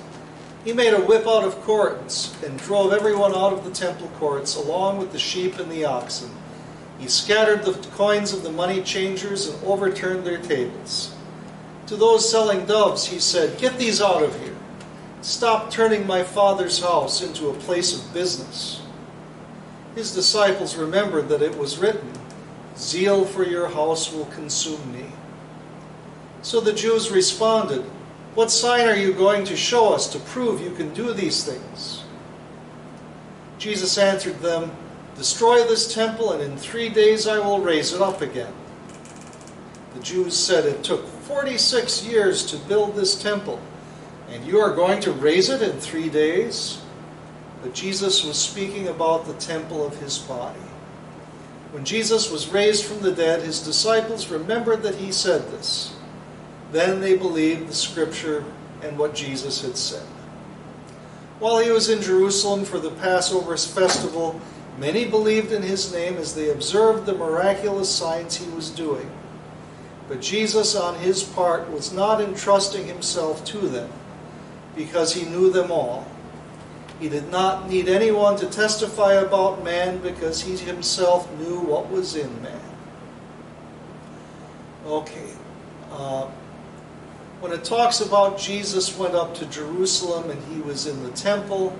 He 0.63 0.71
made 0.71 0.93
a 0.93 1.01
whip 1.01 1.27
out 1.27 1.43
of 1.43 1.59
cords 1.63 2.33
and 2.45 2.57
drove 2.59 2.93
everyone 2.93 3.35
out 3.35 3.51
of 3.51 3.65
the 3.65 3.71
temple 3.71 4.07
courts, 4.19 4.55
along 4.55 4.99
with 4.99 5.11
the 5.11 5.19
sheep 5.19 5.59
and 5.59 5.69
the 5.69 5.83
oxen. 5.83 6.31
He 7.01 7.07
scattered 7.07 7.63
the 7.63 7.73
coins 7.89 8.31
of 8.31 8.43
the 8.43 8.51
money 8.51 8.83
changers 8.83 9.47
and 9.47 9.63
overturned 9.65 10.23
their 10.23 10.37
tables. 10.37 11.15
To 11.87 11.95
those 11.95 12.29
selling 12.29 12.67
doves, 12.67 13.07
he 13.07 13.17
said, 13.19 13.57
Get 13.57 13.79
these 13.79 13.99
out 13.99 14.21
of 14.21 14.39
here. 14.39 14.55
Stop 15.23 15.71
turning 15.71 16.05
my 16.05 16.23
father's 16.23 16.79
house 16.79 17.23
into 17.23 17.49
a 17.49 17.55
place 17.55 17.97
of 17.97 18.13
business. 18.13 18.83
His 19.95 20.13
disciples 20.13 20.75
remembered 20.75 21.27
that 21.29 21.41
it 21.41 21.57
was 21.57 21.79
written, 21.79 22.13
Zeal 22.77 23.25
for 23.25 23.43
your 23.43 23.67
house 23.67 24.13
will 24.13 24.25
consume 24.25 24.93
me. 24.93 25.07
So 26.43 26.61
the 26.61 26.71
Jews 26.71 27.09
responded, 27.09 27.81
What 28.35 28.51
sign 28.51 28.87
are 28.87 28.95
you 28.95 29.11
going 29.11 29.43
to 29.45 29.55
show 29.55 29.91
us 29.91 30.07
to 30.13 30.19
prove 30.19 30.61
you 30.61 30.71
can 30.71 30.93
do 30.93 31.13
these 31.13 31.43
things? 31.43 32.03
Jesus 33.57 33.97
answered 33.97 34.39
them, 34.39 34.71
Destroy 35.17 35.63
this 35.63 35.93
temple, 35.93 36.31
and 36.31 36.41
in 36.41 36.57
three 36.57 36.89
days 36.89 37.27
I 37.27 37.39
will 37.39 37.59
raise 37.59 37.93
it 37.93 38.01
up 38.01 38.21
again. 38.21 38.53
The 39.93 40.01
Jews 40.01 40.35
said, 40.35 40.65
It 40.65 40.83
took 40.83 41.05
46 41.07 42.05
years 42.05 42.45
to 42.47 42.57
build 42.57 42.95
this 42.95 43.21
temple, 43.21 43.59
and 44.29 44.45
you 44.45 44.59
are 44.59 44.75
going 44.75 45.01
to 45.01 45.11
raise 45.11 45.49
it 45.49 45.61
in 45.61 45.79
three 45.79 46.09
days? 46.09 46.81
But 47.61 47.73
Jesus 47.73 48.23
was 48.23 48.37
speaking 48.37 48.87
about 48.87 49.25
the 49.25 49.33
temple 49.33 49.85
of 49.85 49.97
his 49.99 50.17
body. 50.17 50.59
When 51.71 51.85
Jesus 51.85 52.31
was 52.31 52.49
raised 52.49 52.85
from 52.85 53.01
the 53.01 53.11
dead, 53.11 53.43
his 53.43 53.63
disciples 53.63 54.29
remembered 54.29 54.83
that 54.83 54.95
he 54.95 55.11
said 55.11 55.51
this. 55.51 55.95
Then 56.71 56.99
they 56.99 57.17
believed 57.17 57.67
the 57.67 57.75
scripture 57.75 58.43
and 58.81 58.97
what 58.97 59.13
Jesus 59.13 59.61
had 59.61 59.77
said. 59.77 60.05
While 61.39 61.59
he 61.59 61.71
was 61.71 61.89
in 61.89 62.01
Jerusalem 62.01 62.65
for 62.65 62.77
the 62.77 62.91
Passover 62.91 63.55
festival, 63.57 64.39
many 64.77 65.05
believed 65.05 65.51
in 65.51 65.61
his 65.61 65.93
name 65.93 66.17
as 66.17 66.35
they 66.35 66.49
observed 66.49 67.05
the 67.05 67.13
miraculous 67.13 67.89
signs 67.89 68.35
he 68.35 68.49
was 68.51 68.69
doing. 68.69 69.09
But 70.07 70.21
Jesus, 70.21 70.75
on 70.75 70.95
his 70.95 71.23
part, 71.23 71.71
was 71.71 71.93
not 71.93 72.19
entrusting 72.19 72.87
himself 72.87 73.45
to 73.45 73.59
them 73.59 73.89
because 74.75 75.13
he 75.13 75.25
knew 75.25 75.51
them 75.51 75.71
all. 75.71 76.05
He 76.99 77.09
did 77.09 77.31
not 77.31 77.69
need 77.69 77.89
anyone 77.89 78.37
to 78.37 78.45
testify 78.45 79.13
about 79.13 79.63
man 79.63 79.99
because 79.99 80.41
he 80.41 80.57
himself 80.57 81.31
knew 81.39 81.59
what 81.59 81.89
was 81.89 82.15
in 82.15 82.41
man. 82.41 82.61
Okay. 84.85 85.33
Uh, 85.91 86.27
when 87.39 87.51
it 87.51 87.63
talks 87.63 88.01
about 88.01 88.37
Jesus 88.37 88.95
went 88.97 89.15
up 89.15 89.33
to 89.35 89.45
Jerusalem 89.47 90.29
and 90.29 90.43
he 90.53 90.61
was 90.61 90.85
in 90.85 91.01
the 91.01 91.09
temple, 91.11 91.75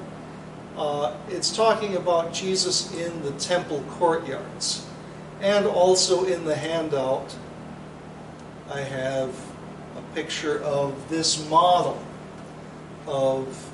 uh, 0.81 1.15
it's 1.29 1.55
talking 1.55 1.95
about 1.95 2.33
Jesus 2.33 2.91
in 2.95 3.21
the 3.21 3.31
temple 3.33 3.83
courtyards. 3.87 4.83
And 5.39 5.67
also 5.67 6.23
in 6.23 6.43
the 6.43 6.55
handout, 6.55 7.35
I 8.67 8.79
have 8.79 9.29
a 9.95 10.15
picture 10.15 10.59
of 10.63 11.07
this 11.07 11.47
model 11.49 12.03
of 13.05 13.71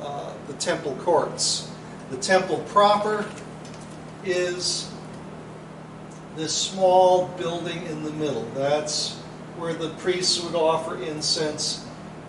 uh, 0.00 0.32
the 0.46 0.52
temple 0.54 0.94
courts. 1.00 1.68
The 2.10 2.16
temple 2.16 2.58
proper 2.68 3.28
is 4.24 4.88
this 6.36 6.56
small 6.56 7.26
building 7.38 7.84
in 7.86 8.04
the 8.04 8.12
middle. 8.12 8.44
That's 8.54 9.16
where 9.56 9.74
the 9.74 9.90
priests 9.94 10.40
would 10.44 10.54
offer 10.54 11.02
incense. 11.02 11.84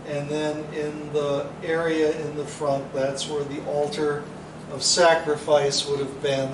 And 0.08 0.28
then 0.30 0.64
in 0.74 1.14
the 1.14 1.50
area 1.64 2.20
in 2.22 2.36
the 2.36 2.46
front, 2.46 2.92
that's 2.94 3.30
where 3.30 3.44
the 3.44 3.64
altar 3.66 4.24
of 4.72 4.84
sacrifice 4.84 5.88
would 5.88 6.00
have 6.00 6.22
been. 6.24 6.52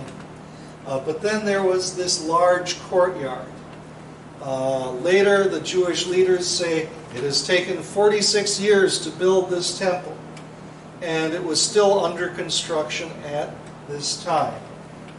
Uh, 0.85 0.99
but 0.99 1.21
then 1.21 1.45
there 1.45 1.63
was 1.63 1.95
this 1.95 2.23
large 2.23 2.79
courtyard. 2.81 3.47
Uh, 4.41 4.91
later, 4.91 5.47
the 5.47 5.61
Jewish 5.61 6.07
leaders 6.07 6.47
say 6.47 6.89
it 7.15 7.23
has 7.23 7.45
taken 7.45 7.81
46 7.81 8.59
years 8.59 8.99
to 8.99 9.09
build 9.11 9.49
this 9.49 9.77
temple 9.77 10.17
and 11.01 11.33
it 11.33 11.43
was 11.43 11.61
still 11.61 12.03
under 12.03 12.29
construction 12.29 13.09
at 13.25 13.53
this 13.87 14.23
time. 14.23 14.59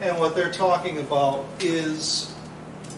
And 0.00 0.18
what 0.18 0.34
they're 0.34 0.52
talking 0.52 0.98
about 0.98 1.44
is 1.60 2.34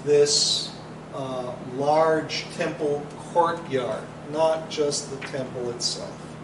this 0.04 0.72
uh, 1.14 1.54
large 1.74 2.44
temple 2.56 3.04
courtyard, 3.18 4.04
not 4.32 4.70
just 4.70 5.10
the 5.10 5.26
temple 5.28 5.70
itself. 5.70 6.36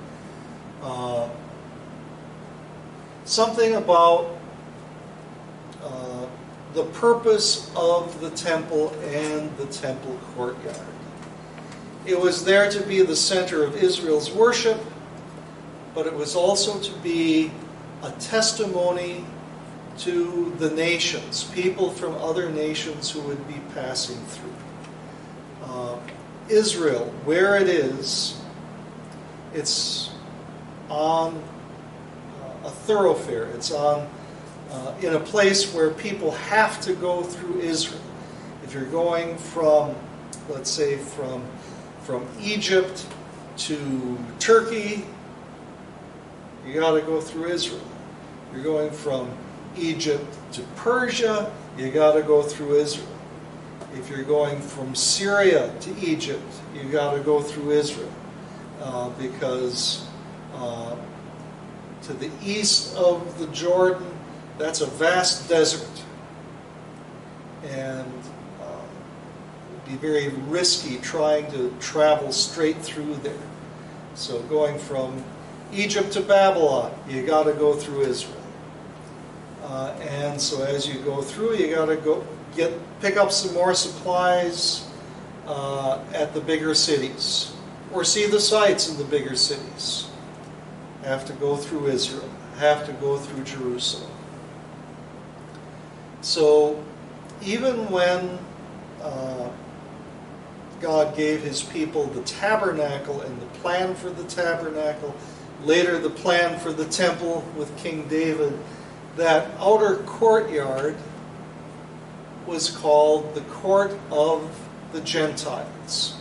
Uh, 0.83 1.29
something 3.25 3.75
about 3.75 4.39
uh, 5.83 6.27
the 6.75 6.85
purpose 6.85 7.71
of 7.75 8.21
the 8.21 8.31
temple 8.31 8.95
and 9.05 9.57
the 9.57 9.67
temple 9.67 10.19
courtyard. 10.35 10.77
It 12.05 12.21
was 12.21 12.45
there 12.45 12.71
to 12.71 12.83
be 12.83 13.03
the 13.03 13.17
center 13.17 13.65
of 13.65 13.83
Israel's 13.83 14.31
worship 14.31 14.81
but 15.97 16.07
it 16.07 16.15
was 16.15 16.37
also 16.37 16.79
to 16.79 16.93
be 16.99 17.51
a 18.03 18.11
testimony 18.21 19.25
to 19.97 20.55
the 20.59 20.69
nations, 20.73 21.45
people 21.45 21.91
from 21.91 22.15
other 22.17 22.51
nations 22.51 23.11
who 23.11 23.21
would 23.23 23.49
be 23.49 23.59
passing 23.73 24.19
through. 24.27 24.53
Uh, 25.65 25.97
Israel, 26.49 27.13
where 27.25 27.57
it 27.57 27.69
is, 27.69 28.41
it's 29.55 30.11
on 30.89 31.43
uh, 32.43 32.69
a 32.69 32.71
thoroughfare. 32.71 33.47
It's 33.47 33.73
on 33.73 34.09
uh, 34.71 34.95
in 35.01 35.15
a 35.15 35.21
place 35.21 35.73
where 35.73 35.91
people 35.91 36.33
have 36.33 36.81
to 36.83 36.95
go 36.95 37.23
through 37.23 37.61
Israel. 37.61 38.01
If 38.65 38.75
you're 38.75 38.85
going 38.85 39.39
from, 39.39 39.95
let's 40.49 40.71
say, 40.71 40.97
from 40.97 41.45
from 42.03 42.27
Egypt 42.41 43.07
to 43.57 44.19
Turkey 44.39 45.05
you 46.67 46.75
got 46.75 46.93
to 46.93 47.01
go 47.01 47.21
through 47.21 47.47
Israel. 47.47 47.81
You're 48.53 48.65
going 48.65 48.91
from 48.91 49.31
Egypt 49.77 50.25
to 50.53 50.63
Persia, 50.75 51.53
you 51.79 51.91
got 51.91 52.15
to 52.15 52.23
go 52.23 52.43
through 52.43 52.77
Israel. 52.81 53.07
If 53.99 54.11
you're 54.11 54.25
going 54.25 54.61
from 54.61 54.95
Syria 54.95 55.73
to 55.81 55.97
Egypt, 55.99 56.43
you've 56.75 56.93
got 56.93 57.15
to 57.15 57.21
go 57.21 57.41
through 57.41 57.71
Israel. 57.71 58.13
Uh, 58.83 59.09
because 59.11 60.07
uh, 60.55 60.95
to 62.03 62.13
the 62.13 62.31
east 62.45 62.95
of 62.95 63.39
the 63.39 63.47
Jordan, 63.49 64.07
that's 64.59 64.83
a 64.83 64.87
vast 64.87 65.49
desert. 65.49 66.05
And 67.65 68.13
uh, 68.61 68.65
it 68.67 69.73
would 69.73 69.85
be 69.87 69.97
very 69.97 70.29
risky 70.49 70.99
trying 70.99 71.51
to 71.53 71.75
travel 71.81 72.33
straight 72.33 72.77
through 72.83 73.15
there. 73.17 73.35
So 74.15 74.43
going 74.43 74.79
from 74.79 75.25
Egypt 75.73 76.13
to 76.13 76.21
Babylon, 76.21 76.93
you 77.09 77.27
got 77.27 77.45
to 77.45 77.55
go 77.55 77.73
through 77.73 78.03
Israel. 78.03 78.37
Uh, 79.63 79.97
and 80.03 80.41
so 80.41 80.63
as 80.63 80.87
you 80.87 81.01
go 81.01 81.23
through, 81.23 81.57
you 81.57 81.75
got 81.75 81.87
to 81.87 81.97
go 81.97 82.25
get 82.57 82.73
pick 83.01 83.17
up 83.17 83.31
some 83.31 83.55
more 83.55 83.75
supplies 83.75 84.89
uh, 85.47 86.03
at 86.13 86.35
the 86.35 86.41
bigger 86.41 86.75
cities, 86.75 87.53
or 87.93 88.05
see 88.05 88.27
the 88.27 88.41
sights 88.41 88.89
in 88.89 88.99
the 88.99 89.05
bigger 89.05 89.37
cities. 89.37 90.09
Have 91.05 91.25
to 91.27 91.33
go 91.35 91.57
through 91.57 91.87
Israel. 91.87 92.29
Have 92.59 92.87
to 92.87 92.93
go 92.95 93.19
through 93.19 93.45
Jerusalem. 93.45 94.11
So 96.21 96.83
even 97.43 97.91
when 97.91 98.39
uh, 99.01 99.51
God 100.81 101.17
gave 101.17 101.43
His 101.43 101.63
people 101.63 102.07
the 102.07 102.23
tabernacle 102.23 103.21
and 103.21 103.41
the 103.41 103.47
plan 103.59 103.95
for 103.95 104.11
the 104.11 104.25
tabernacle, 104.25 105.15
later 105.65 105.99
the 105.99 106.11
plan 106.11 106.59
for 106.59 106.73
the 106.73 106.87
temple 106.87 107.47
with 107.57 107.77
King 107.79 108.09
David 108.09 108.59
that 109.17 109.51
outer 109.59 109.97
courtyard 110.05 110.97
was 112.47 112.71
called 112.71 113.35
the 113.35 113.41
court 113.43 113.97
of 114.11 114.69
the 114.93 115.01
Gentiles, 115.01 116.15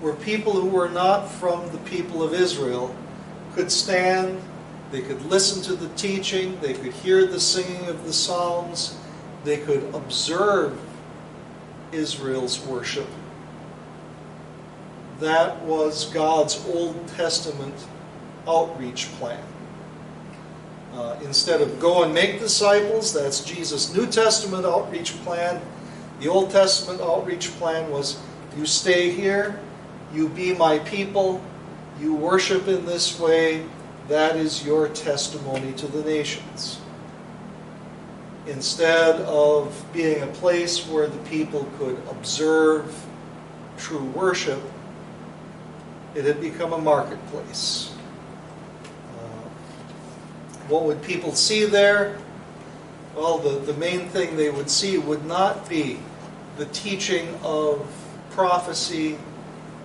where 0.00 0.14
people 0.14 0.52
who 0.52 0.68
were 0.68 0.88
not 0.88 1.26
from 1.26 1.70
the 1.72 1.78
people 1.78 2.22
of 2.22 2.32
Israel 2.32 2.94
could 3.54 3.70
stand, 3.70 4.40
they 4.90 5.02
could 5.02 5.24
listen 5.26 5.62
to 5.64 5.74
the 5.74 5.92
teaching, 5.96 6.58
they 6.60 6.74
could 6.74 6.92
hear 6.92 7.26
the 7.26 7.40
singing 7.40 7.86
of 7.88 8.04
the 8.04 8.12
psalms, 8.12 8.96
they 9.44 9.58
could 9.58 9.94
observe 9.94 10.78
Israel's 11.92 12.60
worship. 12.66 13.08
That 15.20 15.62
was 15.62 16.06
God's 16.06 16.64
Old 16.66 17.06
Testament 17.08 17.74
outreach 18.46 19.06
plan. 19.12 19.44
Uh, 20.94 21.18
instead 21.24 21.60
of 21.60 21.80
go 21.80 22.04
and 22.04 22.14
make 22.14 22.38
disciples, 22.38 23.12
that's 23.12 23.40
Jesus' 23.40 23.92
New 23.92 24.06
Testament 24.06 24.64
outreach 24.64 25.12
plan. 25.24 25.60
The 26.20 26.28
Old 26.28 26.50
Testament 26.50 27.00
outreach 27.00 27.50
plan 27.58 27.90
was 27.90 28.20
you 28.56 28.64
stay 28.64 29.10
here, 29.10 29.58
you 30.12 30.28
be 30.28 30.54
my 30.54 30.78
people, 30.80 31.42
you 32.00 32.14
worship 32.14 32.68
in 32.68 32.86
this 32.86 33.18
way, 33.18 33.66
that 34.06 34.36
is 34.36 34.64
your 34.64 34.86
testimony 34.88 35.72
to 35.72 35.88
the 35.88 36.04
nations. 36.04 36.78
Instead 38.46 39.20
of 39.22 39.84
being 39.92 40.22
a 40.22 40.28
place 40.28 40.86
where 40.86 41.08
the 41.08 41.18
people 41.28 41.68
could 41.76 42.00
observe 42.08 43.04
true 43.78 44.04
worship, 44.04 44.62
it 46.14 46.24
had 46.24 46.40
become 46.40 46.72
a 46.72 46.78
marketplace 46.78 47.93
what 50.68 50.84
would 50.84 51.02
people 51.02 51.34
see 51.34 51.64
there? 51.64 52.16
Well, 53.14 53.38
the, 53.38 53.58
the 53.60 53.74
main 53.74 54.08
thing 54.08 54.36
they 54.36 54.50
would 54.50 54.70
see 54.70 54.98
would 54.98 55.24
not 55.24 55.68
be 55.68 55.98
the 56.56 56.64
teaching 56.66 57.38
of 57.42 57.86
prophecy, 58.30 59.18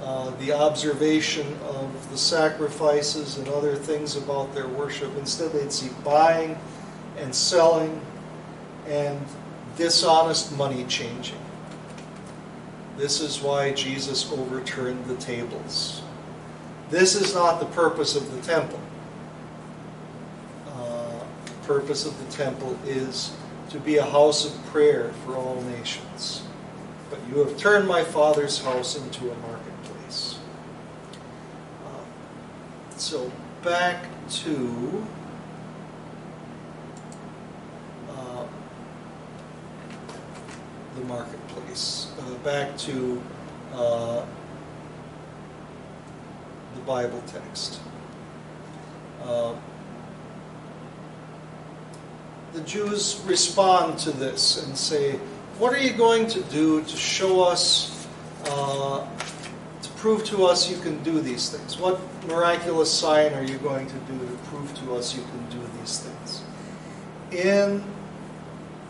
uh, 0.01 0.32
the 0.38 0.51
observation 0.53 1.45
of 1.65 2.09
the 2.11 2.17
sacrifices 2.17 3.38
and 3.38 3.47
other 3.49 3.75
things 3.75 4.15
about 4.15 4.53
their 4.55 4.67
worship. 4.67 5.15
Instead, 5.17 5.51
they'd 5.51 5.71
see 5.71 5.89
buying 6.03 6.57
and 7.17 7.36
selling 7.36 8.01
and 8.88 9.19
dishonest 9.77 10.55
money 10.57 10.86
changing. 10.86 11.39
This 12.97 13.21
is 13.21 13.41
why 13.41 13.71
Jesus 13.73 14.32
overturned 14.32 15.05
the 15.05 15.15
tables. 15.17 16.01
This 16.89 17.15
is 17.15 17.36
not 17.36 17.59
the 17.59 17.65
purpose 17.67 18.15
of 18.15 18.32
the 18.34 18.41
temple 18.41 18.80
purpose 21.70 22.03
of 22.03 22.17
the 22.17 22.32
temple 22.36 22.76
is 22.84 23.32
to 23.70 23.80
be 23.80 23.97
a 23.97 24.03
house 24.03 24.43
of 24.43 24.65
prayer 24.72 25.11
for 25.24 25.36
all 25.36 25.61
nations. 25.78 26.41
But 27.11 27.20
you 27.30 27.38
have 27.45 27.55
turned 27.57 27.88
my 27.88 28.03
father's 28.03 28.57
house 28.57 28.97
into 28.97 29.30
a 29.30 29.36
marketplace. 29.36 30.39
Uh, 31.86 32.97
so 32.97 33.32
back 33.63 34.03
to 34.41 35.05
uh, 38.17 38.45
the 40.95 41.01
marketplace. 41.05 42.11
Uh, 42.20 42.34
back 42.43 42.76
to 42.80 43.22
uh, 43.76 44.26
the 46.74 46.82
Bible 46.82 47.22
text. 47.28 47.80
The 52.54 52.62
Jews 52.62 53.22
respond 53.28 54.00
to 54.00 54.12
this 54.12 54.64
and 54.66 54.76
say, 54.76 55.14
What 55.60 55.72
are 55.72 55.78
you 55.78 55.93
going 55.93 56.28
to 56.28 56.41
do 56.43 56.82
to 56.82 56.97
show 56.97 57.43
us, 57.43 58.08
uh, 58.45 59.08
to 59.82 59.89
prove 59.97 60.24
to 60.26 60.45
us 60.45 60.70
you 60.70 60.78
can 60.80 61.02
do 61.04 61.22
these 61.22 61.50
things? 61.50 61.78
What 61.78 62.00
miraculous 62.28 62.91
sign 62.91 63.34
are 63.34 63.43
you 63.43 63.58
going 63.60 63.86
to 63.88 63.93
do 64.12 64.18
to 64.18 64.34
prove 64.45 64.74
to 64.80 64.95
us 64.95 65.16
you 65.16 65.22
can 65.22 65.60
do 65.60 65.68
these 65.80 66.00
things? 66.00 66.43
In 67.32 67.84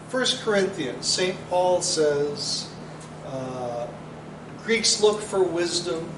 1 0.10 0.26
Corinthians, 0.42 1.06
St. 1.06 1.36
Paul 1.50 1.82
says, 1.82 2.70
uh, 3.28 3.88
Greeks 4.64 5.02
look 5.02 5.22
for 5.22 5.44
wisdom, 5.44 6.10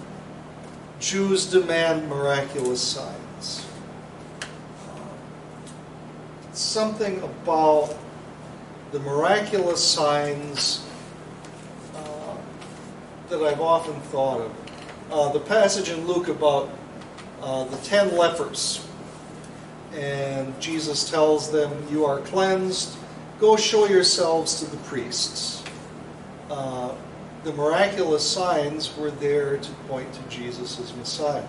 Jews 0.99 1.47
demand 1.47 2.07
miraculous 2.07 2.81
signs. 2.81 3.20
Something 6.71 7.21
about 7.21 7.93
the 8.93 8.99
miraculous 8.99 9.83
signs 9.83 10.85
uh, 11.93 12.37
that 13.27 13.41
I've 13.41 13.59
often 13.59 13.99
thought 14.03 14.39
of. 14.39 14.51
Uh, 15.11 15.31
the 15.33 15.39
passage 15.41 15.89
in 15.89 16.07
Luke 16.07 16.29
about 16.29 16.69
uh, 17.41 17.65
the 17.65 17.75
ten 17.77 18.15
lepers, 18.15 18.87
and 19.93 20.57
Jesus 20.61 21.09
tells 21.09 21.51
them, 21.51 21.85
You 21.91 22.05
are 22.05 22.21
cleansed, 22.21 22.95
go 23.41 23.57
show 23.57 23.85
yourselves 23.87 24.61
to 24.61 24.65
the 24.71 24.77
priests. 24.77 25.63
Uh, 26.49 26.95
the 27.43 27.51
miraculous 27.51 28.25
signs 28.25 28.95
were 28.95 29.11
there 29.11 29.57
to 29.57 29.71
point 29.89 30.13
to 30.13 30.21
Jesus 30.29 30.79
as 30.79 30.95
Messiah. 30.95 31.45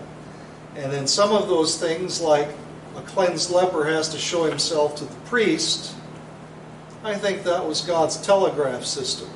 And 0.75 0.91
then 0.91 1.07
some 1.07 1.31
of 1.31 1.47
those 1.47 1.79
things, 1.79 2.19
like 2.19 2.49
a 2.95 3.01
cleansed 3.01 3.51
leper 3.51 3.85
has 3.85 4.09
to 4.09 4.17
show 4.17 4.43
himself 4.43 4.95
to 4.97 5.05
the 5.05 5.15
priest, 5.25 5.95
I 7.03 7.15
think 7.15 7.43
that 7.43 7.65
was 7.65 7.81
God's 7.81 8.17
telegraph 8.17 8.85
system. 8.85 9.29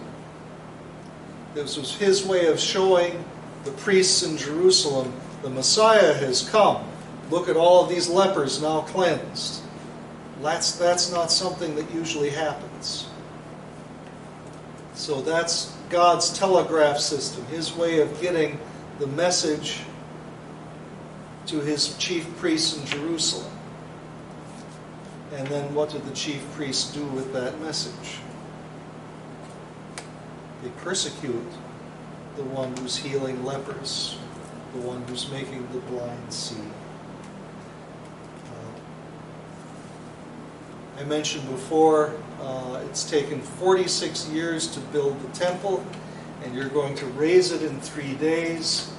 This 1.53 1.77
was 1.77 1.95
his 1.95 2.25
way 2.25 2.47
of 2.47 2.59
showing 2.59 3.23
the 3.65 3.71
priests 3.71 4.23
in 4.23 4.37
Jerusalem 4.37 5.11
the 5.41 5.49
Messiah 5.49 6.13
has 6.13 6.47
come. 6.49 6.83
Look 7.29 7.49
at 7.49 7.57
all 7.57 7.83
of 7.83 7.89
these 7.89 8.07
lepers 8.07 8.61
now 8.61 8.81
cleansed. 8.81 9.61
That's, 10.41 10.73
that's 10.73 11.11
not 11.11 11.31
something 11.31 11.75
that 11.75 11.91
usually 11.91 12.29
happens. 12.29 13.07
So 14.93 15.21
that's 15.21 15.75
God's 15.89 16.37
telegraph 16.37 16.99
system, 16.99 17.45
his 17.47 17.73
way 17.73 18.01
of 18.01 18.21
getting 18.21 18.59
the 18.99 19.07
message 19.07 19.81
to 21.47 21.61
his 21.61 21.97
chief 21.97 22.27
priests 22.37 22.77
in 22.77 22.85
Jerusalem. 22.85 23.51
And 25.33 25.47
then 25.47 25.73
what 25.73 25.89
did 25.89 26.05
the 26.05 26.13
chief 26.13 26.41
priests 26.53 26.93
do 26.93 27.05
with 27.07 27.33
that 27.33 27.59
message? 27.61 28.19
They 30.63 30.69
persecute 30.81 31.51
the 32.35 32.43
one 32.43 32.75
who's 32.77 32.97
healing 32.97 33.43
lepers, 33.43 34.17
the 34.73 34.81
one 34.81 35.03
who's 35.07 35.29
making 35.31 35.67
the 35.71 35.79
blind 35.79 36.31
see. 36.33 36.55
Uh, 38.45 38.79
I 40.99 41.03
mentioned 41.03 41.49
before, 41.49 42.15
uh, 42.41 42.81
it's 42.85 43.09
taken 43.09 43.41
46 43.41 44.29
years 44.29 44.67
to 44.67 44.79
build 44.79 45.19
the 45.21 45.29
temple, 45.37 45.85
and 46.43 46.55
you're 46.55 46.69
going 46.69 46.95
to 46.95 47.05
raise 47.07 47.51
it 47.51 47.61
in 47.61 47.79
three 47.81 48.13
days. 48.15 48.91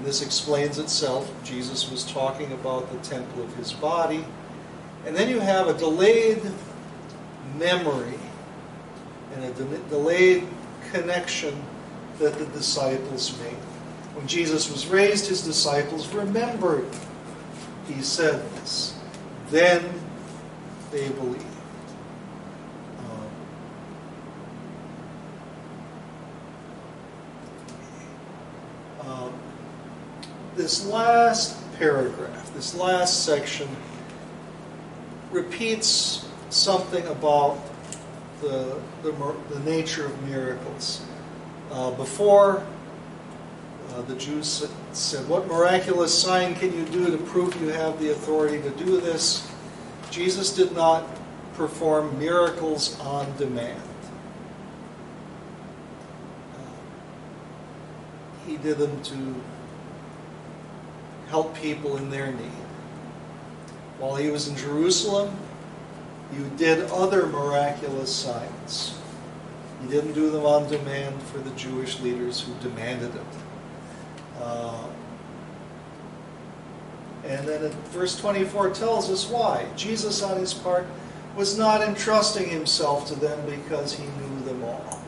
And 0.00 0.08
this 0.08 0.22
explains 0.22 0.78
itself. 0.78 1.30
Jesus 1.44 1.90
was 1.90 2.10
talking 2.10 2.50
about 2.52 2.90
the 2.90 2.98
temple 3.06 3.42
of 3.42 3.54
his 3.56 3.70
body. 3.70 4.24
And 5.04 5.14
then 5.14 5.28
you 5.28 5.40
have 5.40 5.68
a 5.68 5.74
delayed 5.74 6.40
memory 7.58 8.18
and 9.34 9.44
a 9.44 9.52
de- 9.52 9.78
delayed 9.90 10.48
connection 10.90 11.62
that 12.18 12.38
the 12.38 12.46
disciples 12.46 13.38
made. 13.40 13.58
When 14.14 14.26
Jesus 14.26 14.72
was 14.72 14.86
raised, 14.86 15.26
his 15.26 15.42
disciples 15.42 16.08
remembered 16.14 16.86
he 17.86 18.00
said 18.00 18.42
this. 18.54 18.98
Then 19.50 19.84
they 20.92 21.10
believed. 21.10 21.44
This 30.60 30.84
last 30.84 31.56
paragraph, 31.78 32.52
this 32.52 32.74
last 32.74 33.24
section, 33.24 33.66
repeats 35.30 36.28
something 36.50 37.06
about 37.06 37.58
the, 38.42 38.78
the, 39.02 39.34
the 39.48 39.60
nature 39.60 40.04
of 40.04 40.22
miracles. 40.28 41.02
Uh, 41.70 41.92
before, 41.92 42.62
uh, 43.88 44.02
the 44.02 44.14
Jews 44.16 44.68
said, 44.92 45.26
What 45.30 45.46
miraculous 45.46 46.12
sign 46.12 46.54
can 46.54 46.74
you 46.76 46.84
do 46.84 47.10
to 47.10 47.16
prove 47.16 47.58
you 47.58 47.68
have 47.68 47.98
the 47.98 48.10
authority 48.10 48.60
to 48.60 48.70
do 48.70 49.00
this? 49.00 49.50
Jesus 50.10 50.54
did 50.54 50.72
not 50.72 51.06
perform 51.54 52.18
miracles 52.18 53.00
on 53.00 53.34
demand. 53.38 53.80
Uh, 56.52 56.58
He 58.46 58.58
did 58.58 58.76
them 58.76 59.02
to 59.04 59.34
help 61.30 61.54
people 61.56 61.96
in 61.96 62.10
their 62.10 62.32
need. 62.32 62.60
While 63.98 64.16
he 64.16 64.30
was 64.30 64.48
in 64.48 64.56
Jerusalem, 64.56 65.36
you 66.36 66.50
did 66.56 66.90
other 66.90 67.26
miraculous 67.26 68.14
signs. 68.14 68.98
You 69.82 69.88
didn't 69.88 70.12
do 70.12 70.30
them 70.30 70.44
on 70.44 70.68
demand 70.68 71.22
for 71.22 71.38
the 71.38 71.50
Jewish 71.50 72.00
leaders 72.00 72.40
who 72.40 72.52
demanded 72.68 73.14
it. 73.14 73.22
Uh, 74.40 74.86
and 77.24 77.46
then 77.46 77.70
verse 77.90 78.18
24 78.18 78.70
tells 78.70 79.10
us 79.10 79.28
why. 79.28 79.66
Jesus, 79.76 80.22
on 80.22 80.38
his 80.38 80.54
part, 80.54 80.86
was 81.36 81.56
not 81.56 81.80
entrusting 81.80 82.48
himself 82.48 83.06
to 83.08 83.14
them 83.14 83.38
because 83.46 83.92
he 83.92 84.04
knew 84.04 84.44
them 84.44 84.64
all. 84.64 85.00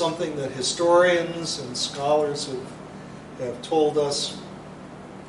Something 0.00 0.34
that 0.36 0.50
historians 0.52 1.58
and 1.58 1.76
scholars 1.76 2.46
have, 2.46 2.72
have 3.38 3.60
told 3.60 3.98
us. 3.98 4.40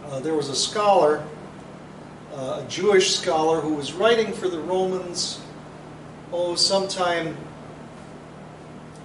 Uh, 0.05 0.21
there 0.21 0.33
was 0.33 0.47
a 0.47 0.55
scholar, 0.55 1.27
uh, 2.33 2.63
a 2.63 2.69
Jewish 2.69 3.13
scholar, 3.13 3.59
who 3.59 3.73
was 3.73 3.91
writing 3.91 4.31
for 4.31 4.47
the 4.47 4.61
Romans, 4.61 5.41
oh, 6.31 6.55
sometime 6.55 7.35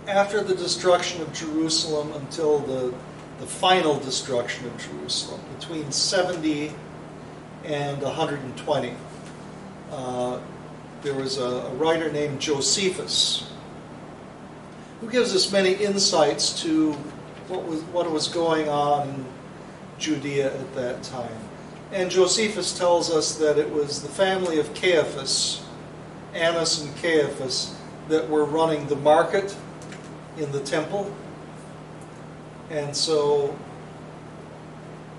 after 0.06 0.40
the 0.40 0.54
destruction 0.54 1.20
of 1.20 1.32
Jerusalem 1.32 2.12
until 2.12 2.60
the, 2.60 2.94
the 3.40 3.46
final 3.48 3.98
destruction 3.98 4.66
of 4.66 4.78
Jerusalem, 4.78 5.40
between 5.58 5.90
70 5.90 6.72
and 7.64 8.00
120. 8.00 8.94
Uh, 9.90 10.38
there 11.02 11.14
was 11.14 11.38
a, 11.38 11.42
a 11.42 11.74
writer 11.74 12.12
named 12.12 12.40
Josephus 12.40 13.50
who 15.00 15.10
gives 15.10 15.34
us 15.34 15.52
many 15.52 15.72
insights 15.72 16.62
to 16.62 16.92
what 17.48 17.64
was, 17.64 17.82
what 17.84 18.10
was 18.10 18.28
going 18.28 18.68
on 18.68 19.08
in 19.08 19.24
Judea 19.98 20.54
at 20.54 20.74
that 20.74 21.02
time. 21.02 21.38
And 21.92 22.10
Josephus 22.10 22.76
tells 22.76 23.10
us 23.10 23.36
that 23.36 23.58
it 23.58 23.70
was 23.70 24.02
the 24.02 24.08
family 24.08 24.58
of 24.58 24.72
Caiaphas, 24.74 25.64
Annas 26.34 26.80
and 26.82 26.94
Caiaphas, 26.96 27.76
that 28.08 28.28
were 28.28 28.44
running 28.44 28.86
the 28.86 28.96
market 28.96 29.56
in 30.36 30.50
the 30.52 30.60
temple. 30.60 31.14
And 32.70 32.96
so 32.96 33.56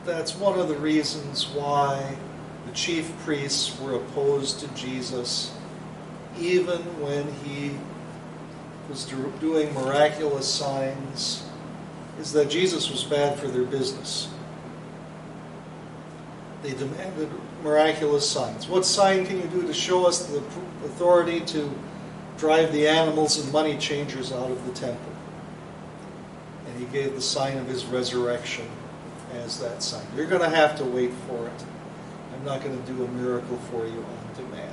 that's 0.05 0.36
one 0.36 0.59
of 0.59 0.67
the 0.67 0.75
reasons 0.75 1.47
why 1.47 2.17
the 2.65 2.73
chief 2.73 3.11
priests 3.19 3.80
were 3.80 3.95
opposed 3.95 4.59
to 4.59 4.67
Jesus, 4.69 5.53
even 6.38 6.80
when 7.01 7.32
he 7.45 7.71
was 8.89 9.05
doing 9.05 9.73
miraculous 9.73 10.47
signs, 10.47 11.45
is 12.19 12.31
that 12.33 12.49
Jesus 12.49 12.89
was 12.89 13.03
bad 13.03 13.38
for 13.38 13.47
their 13.47 13.63
business. 13.63 14.29
They 16.63 16.71
demanded 16.71 17.29
miraculous 17.63 18.29
signs. 18.29 18.67
What 18.67 18.85
sign 18.85 19.25
can 19.25 19.38
you 19.38 19.47
do 19.47 19.67
to 19.67 19.73
show 19.73 20.05
us 20.05 20.25
the 20.25 20.38
authority 20.85 21.41
to 21.41 21.71
drive 22.38 22.71
the 22.71 22.88
animals 22.88 23.43
and 23.43 23.51
money 23.51 23.77
changers 23.77 24.31
out 24.31 24.49
of 24.49 24.65
the 24.65 24.73
temple? 24.73 25.11
And 26.67 26.79
he 26.79 26.85
gave 26.85 27.13
the 27.13 27.21
sign 27.21 27.57
of 27.57 27.67
his 27.67 27.85
resurrection 27.85 28.67
as 29.33 29.59
that 29.59 29.83
sign. 29.83 30.05
You're 30.15 30.27
going 30.27 30.41
to 30.41 30.55
have 30.55 30.77
to 30.77 30.85
wait 30.85 31.11
for 31.27 31.47
it. 31.47 31.65
I'm 32.33 32.45
not 32.45 32.63
going 32.63 32.81
to 32.81 32.91
do 32.91 33.03
a 33.03 33.07
miracle 33.09 33.57
for 33.71 33.85
you 33.85 34.03
on 34.03 34.35
demand. 34.35 34.66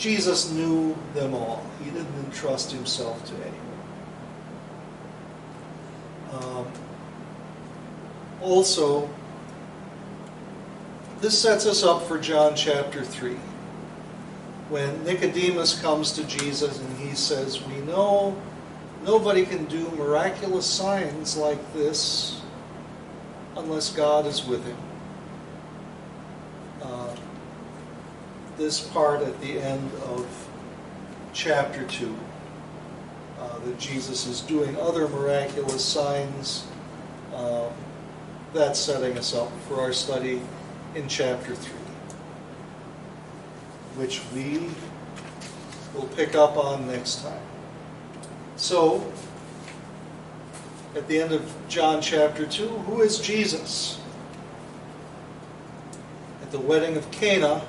Jesus 0.00 0.50
knew 0.50 0.96
them 1.12 1.34
all. 1.34 1.62
He 1.84 1.90
didn't 1.90 2.24
entrust 2.24 2.72
himself 2.72 3.22
to 3.26 3.34
anyone. 3.34 3.56
Um, 6.32 6.72
also, 8.40 9.10
this 11.20 11.38
sets 11.38 11.66
us 11.66 11.84
up 11.84 12.02
for 12.08 12.18
John 12.18 12.56
chapter 12.56 13.04
3. 13.04 13.34
When 14.70 15.04
Nicodemus 15.04 15.78
comes 15.82 16.12
to 16.12 16.24
Jesus 16.24 16.80
and 16.80 16.98
he 16.98 17.14
says, 17.14 17.62
We 17.66 17.80
know 17.82 18.40
nobody 19.04 19.44
can 19.44 19.66
do 19.66 19.86
miraculous 19.98 20.64
signs 20.64 21.36
like 21.36 21.74
this 21.74 22.40
unless 23.54 23.92
God 23.92 24.24
is 24.24 24.46
with 24.46 24.64
him. 24.64 24.78
Uh, 26.80 27.14
this 28.60 28.78
part 28.78 29.22
at 29.22 29.40
the 29.40 29.58
end 29.58 29.90
of 30.04 30.48
chapter 31.32 31.82
2 31.86 32.14
uh, 33.38 33.58
that 33.60 33.78
Jesus 33.78 34.26
is 34.26 34.42
doing 34.42 34.76
other 34.76 35.08
miraculous 35.08 35.82
signs. 35.82 36.66
Um, 37.34 37.72
that's 38.52 38.78
setting 38.78 39.16
us 39.16 39.34
up 39.34 39.50
for 39.66 39.80
our 39.80 39.94
study 39.94 40.42
in 40.94 41.08
chapter 41.08 41.54
3, 41.54 41.72
which 43.96 44.20
we 44.34 44.68
will 45.94 46.08
pick 46.08 46.34
up 46.34 46.58
on 46.58 46.86
next 46.86 47.22
time. 47.22 47.40
So, 48.56 49.10
at 50.94 51.08
the 51.08 51.18
end 51.18 51.32
of 51.32 51.50
John 51.68 52.02
chapter 52.02 52.44
2, 52.44 52.68
who 52.68 53.00
is 53.00 53.20
Jesus? 53.20 53.98
At 56.42 56.50
the 56.50 56.60
wedding 56.60 56.98
of 56.98 57.10
Cana, 57.10 57.62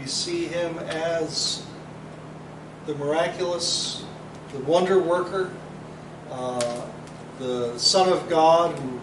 we 0.00 0.06
see 0.06 0.46
him 0.46 0.78
as 0.78 1.62
the 2.86 2.94
miraculous, 2.94 4.04
the 4.52 4.58
wonder 4.60 4.98
worker, 4.98 5.52
uh, 6.30 6.86
the 7.38 7.76
Son 7.78 8.10
of 8.10 8.28
God 8.28 8.78
who 8.78 9.00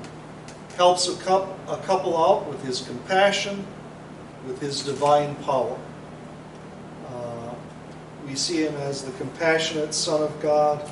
helps 0.75 1.07
a, 1.07 1.15
cup, 1.17 1.59
a 1.69 1.77
couple 1.77 2.17
out 2.17 2.47
with 2.47 2.63
his 2.63 2.81
compassion, 2.81 3.65
with 4.47 4.59
his 4.59 4.81
divine 4.81 5.35
power. 5.37 5.77
Uh, 7.09 7.53
we 8.25 8.33
see 8.35 8.63
him 8.63 8.75
as 8.77 9.03
the 9.03 9.11
compassionate 9.13 9.93
Son 9.93 10.23
of 10.23 10.41
God 10.41 10.89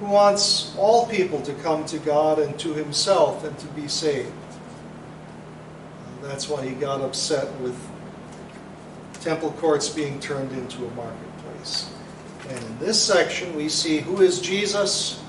who 0.00 0.06
wants 0.06 0.74
all 0.78 1.06
people 1.06 1.40
to 1.42 1.52
come 1.54 1.84
to 1.86 1.98
God 1.98 2.38
and 2.38 2.58
to 2.60 2.72
himself 2.72 3.44
and 3.44 3.56
to 3.58 3.66
be 3.68 3.88
saved. 3.88 4.32
Uh, 6.22 6.28
that's 6.28 6.48
why 6.48 6.64
he 6.64 6.74
got 6.74 7.02
upset 7.02 7.52
with 7.60 7.76
temple 9.24 9.52
courts 9.52 9.88
being 9.88 10.20
turned 10.20 10.52
into 10.52 10.84
a 10.84 10.90
marketplace. 10.90 11.90
And 12.48 12.62
in 12.62 12.78
this 12.78 13.02
section, 13.02 13.56
we 13.56 13.70
see 13.70 13.98
who 13.98 14.20
is 14.20 14.38
Jesus. 14.38 15.22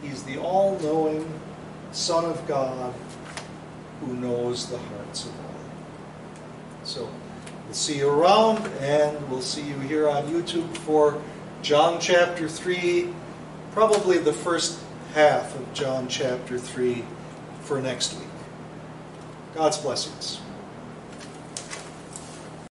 He's 0.00 0.22
the 0.22 0.38
all 0.38 0.78
knowing 0.78 1.28
Son 1.90 2.24
of 2.24 2.46
God 2.46 2.94
who 4.00 4.14
knows 4.14 4.70
the 4.70 4.78
hearts 4.78 5.24
of 5.24 5.32
all. 5.40 5.54
So 6.84 7.10
we'll 7.64 7.74
see 7.74 7.98
you 7.98 8.08
around, 8.08 8.64
and 8.80 9.30
we'll 9.30 9.42
see 9.42 9.62
you 9.62 9.78
here 9.80 10.08
on 10.08 10.24
YouTube 10.28 10.76
for 10.78 11.20
John 11.62 12.00
chapter 12.00 12.48
3, 12.48 13.12
probably 13.72 14.18
the 14.18 14.32
first 14.32 14.78
half 15.12 15.56
of 15.56 15.74
John 15.74 16.06
chapter 16.06 16.56
3 16.56 17.02
for 17.62 17.80
next 17.80 18.14
week. 18.14 18.28
God's 19.54 19.78
blessings. 19.78 20.40